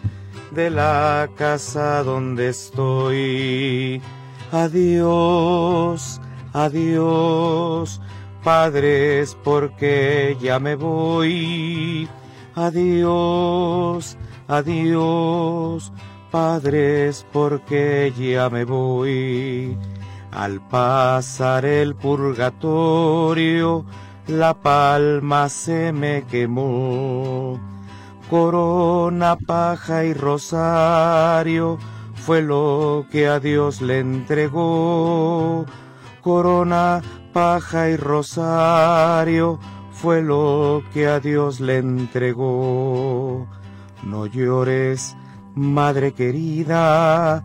[0.51, 4.01] de la casa donde estoy.
[4.51, 6.23] Adiós,
[6.55, 8.01] adiós,
[8.43, 12.09] padres, porque ya me voy.
[12.55, 14.17] Adiós,
[14.49, 15.93] adiós,
[16.31, 19.77] padres, porque ya me voy.
[20.31, 23.85] Al pasar el purgatorio,
[24.29, 27.61] la palma se me quemó.
[28.31, 31.79] Corona, paja y rosario
[32.25, 35.65] fue lo que a Dios le entregó.
[36.21, 37.01] Corona,
[37.33, 39.59] paja y rosario
[39.93, 43.49] fue lo que a Dios le entregó.
[44.05, 45.17] No llores,
[45.55, 47.43] madre querida,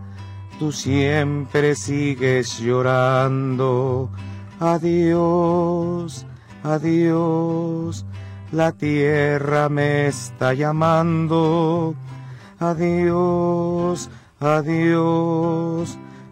[0.59, 4.11] tú siempre sigues llorando.
[4.59, 6.25] Adiós,
[6.63, 8.05] adiós,
[8.51, 11.95] la tierra me está llamando.
[12.59, 14.09] Adiós,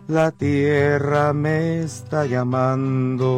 [0.07, 3.31] la tierra me está llamando.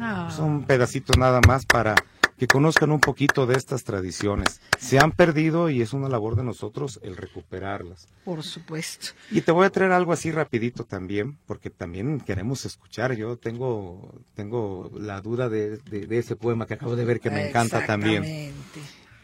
[0.00, 0.30] Ah.
[0.34, 1.94] Son pedacitos nada más para
[2.36, 4.60] que conozcan un poquito de estas tradiciones.
[4.78, 8.06] Se han perdido y es una labor de nosotros el recuperarlas.
[8.24, 9.08] Por supuesto.
[9.32, 13.16] Y te voy a traer algo así rapidito también, porque también queremos escuchar.
[13.16, 17.30] Yo tengo, tengo la duda de, de- de ese poema que acabo de ver que
[17.30, 18.52] me encanta también.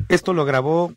[0.08, 0.92] Esto lo grabó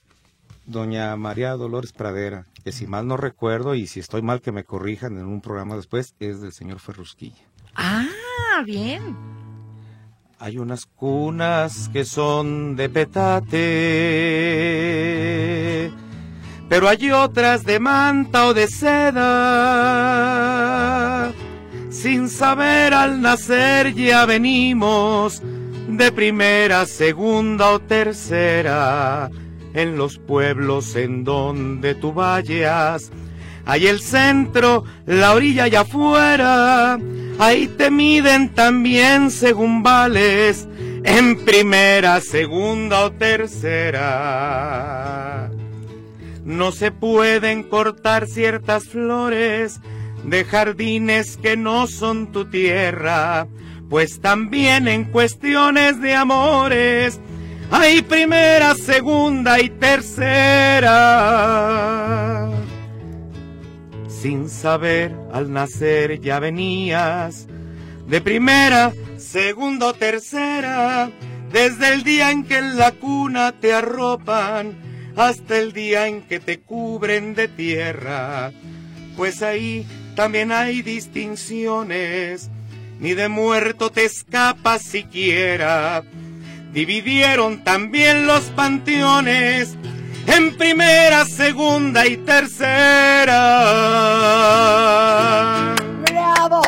[0.67, 4.65] doña María Dolores Pradera, que si mal no recuerdo y si estoy mal que me
[4.65, 7.41] corrijan en un programa después, es del señor Ferrusquilla.
[7.75, 8.05] Ah,
[8.65, 9.15] bien.
[10.39, 13.49] Hay unas cunas que son de petate,
[16.69, 19.23] pero hay otras de manta o de seda.
[21.89, 25.41] Sin saber al nacer ya venimos
[25.87, 29.31] de primera, segunda o tercera.
[29.77, 33.11] En los pueblos en donde tú vayas,
[33.63, 36.97] hay el centro, la orilla y afuera.
[37.37, 40.67] Ahí te miden también según vales,
[41.03, 44.01] en primera, segunda o tercera.
[46.43, 49.79] No se pueden cortar ciertas flores
[50.23, 53.45] de jardines que no son tu tierra,
[53.91, 57.19] pues también en cuestiones de amores
[57.71, 60.89] hay primera, segunda y tercera.
[64.07, 67.47] Sin saber al nacer ya venías
[68.07, 71.11] de primera, segunda tercera,
[71.51, 74.75] desde el día en que en la cuna te arropan
[75.15, 78.51] hasta el día en que te cubren de tierra,
[79.17, 82.49] pues ahí también hay distinciones,
[82.99, 86.03] ni de muerto te escapas siquiera.
[86.71, 89.75] Dividieron también los panteones
[90.27, 93.35] en primera, segunda y tercera.
[96.05, 96.61] ¡Bravo!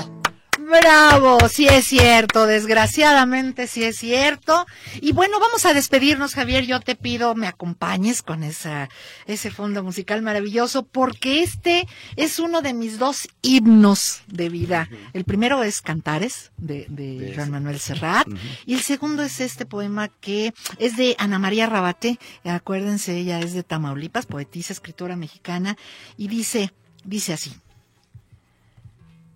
[0.69, 1.39] ¡Bravo!
[1.49, 4.67] Sí es cierto, desgraciadamente sí es cierto.
[5.01, 6.65] Y bueno, vamos a despedirnos, Javier.
[6.65, 8.87] Yo te pido me acompañes con esa,
[9.25, 14.89] ese fondo musical maravilloso, porque este es uno de mis dos himnos de vida.
[15.13, 17.45] El primero es Cantares, de, de ese.
[17.47, 18.27] Manuel Serrat,
[18.67, 22.19] y el segundo es este poema que es de Ana María Rabate.
[22.43, 25.77] Acuérdense, ella es de Tamaulipas, poetisa, escritora mexicana,
[26.15, 26.71] y dice,
[27.03, 27.53] dice así.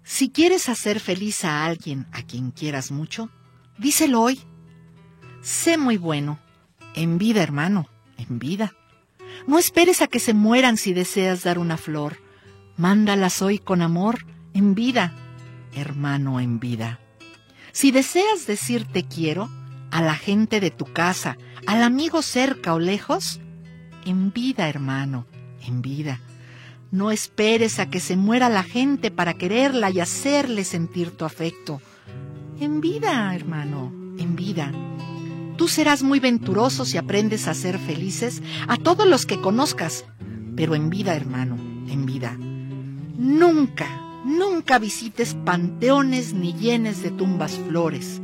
[0.04, 3.30] Si quieres hacer feliz a alguien a quien quieras mucho,
[3.78, 4.42] díselo hoy.
[5.42, 6.40] Sé muy bueno.
[6.96, 8.74] En vida, hermano, en vida.
[9.48, 12.18] No esperes a que se mueran si deseas dar una flor.
[12.78, 15.14] Mándalas hoy con amor, en vida,
[15.74, 17.00] hermano, en vida.
[17.72, 19.50] Si deseas decir te quiero
[19.90, 23.40] a la gente de tu casa, al amigo cerca o lejos,
[24.06, 25.26] en vida, hermano,
[25.66, 26.20] en vida.
[26.94, 31.82] No esperes a que se muera la gente para quererla y hacerle sentir tu afecto.
[32.60, 34.72] En vida, hermano, en vida.
[35.58, 40.06] Tú serás muy venturoso si aprendes a ser felices a todos los que conozcas,
[40.56, 41.56] pero en vida, hermano,
[41.90, 42.38] en vida.
[42.38, 43.88] Nunca,
[44.24, 48.22] nunca visites panteones ni llenes de tumbas flores.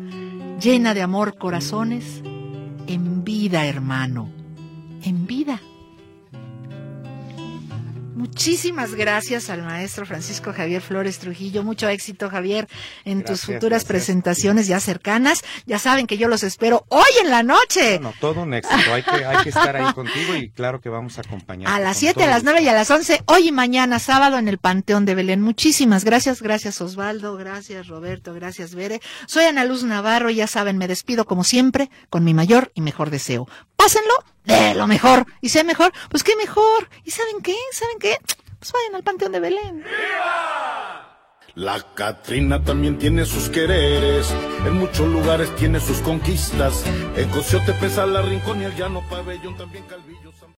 [0.61, 2.21] Llena de amor corazones,
[2.85, 4.29] en vida, hermano,
[5.01, 5.59] en vida.
[8.19, 11.63] Muchísimas gracias al maestro Francisco Javier Flores Trujillo.
[11.63, 12.67] Mucho éxito, Javier,
[13.05, 13.85] en tus futuras gracias.
[13.85, 15.41] presentaciones ya cercanas.
[15.65, 17.97] Ya saben que yo los espero hoy en la noche.
[17.99, 18.93] Bueno, todo un éxito.
[18.93, 21.71] Hay que, hay que estar ahí contigo y claro que vamos a acompañar.
[21.71, 24.49] A las 7, a las 9 y a las 11, hoy y mañana, sábado, en
[24.49, 25.41] el Panteón de Belén.
[25.41, 28.99] Muchísimas gracias, gracias Osvaldo, gracias Roberto, gracias Bere.
[29.27, 32.81] Soy Ana Luz Navarro y ya saben, me despido como siempre con mi mayor y
[32.81, 33.47] mejor deseo.
[33.77, 34.13] Pásenlo
[34.55, 35.25] de lo mejor.
[35.41, 36.89] Y sea mejor, pues qué mejor.
[37.03, 37.55] ¿Y saben qué?
[37.71, 38.17] ¿Saben qué?
[38.59, 39.85] Pues vayan al Panteón de Belén.
[41.55, 44.33] La Catrina también tiene sus quereres,
[44.65, 46.85] en muchos lugares tiene sus conquistas.
[47.15, 50.28] En Cociote pesa la Rincón y el Llano Pabellón también Calvillo.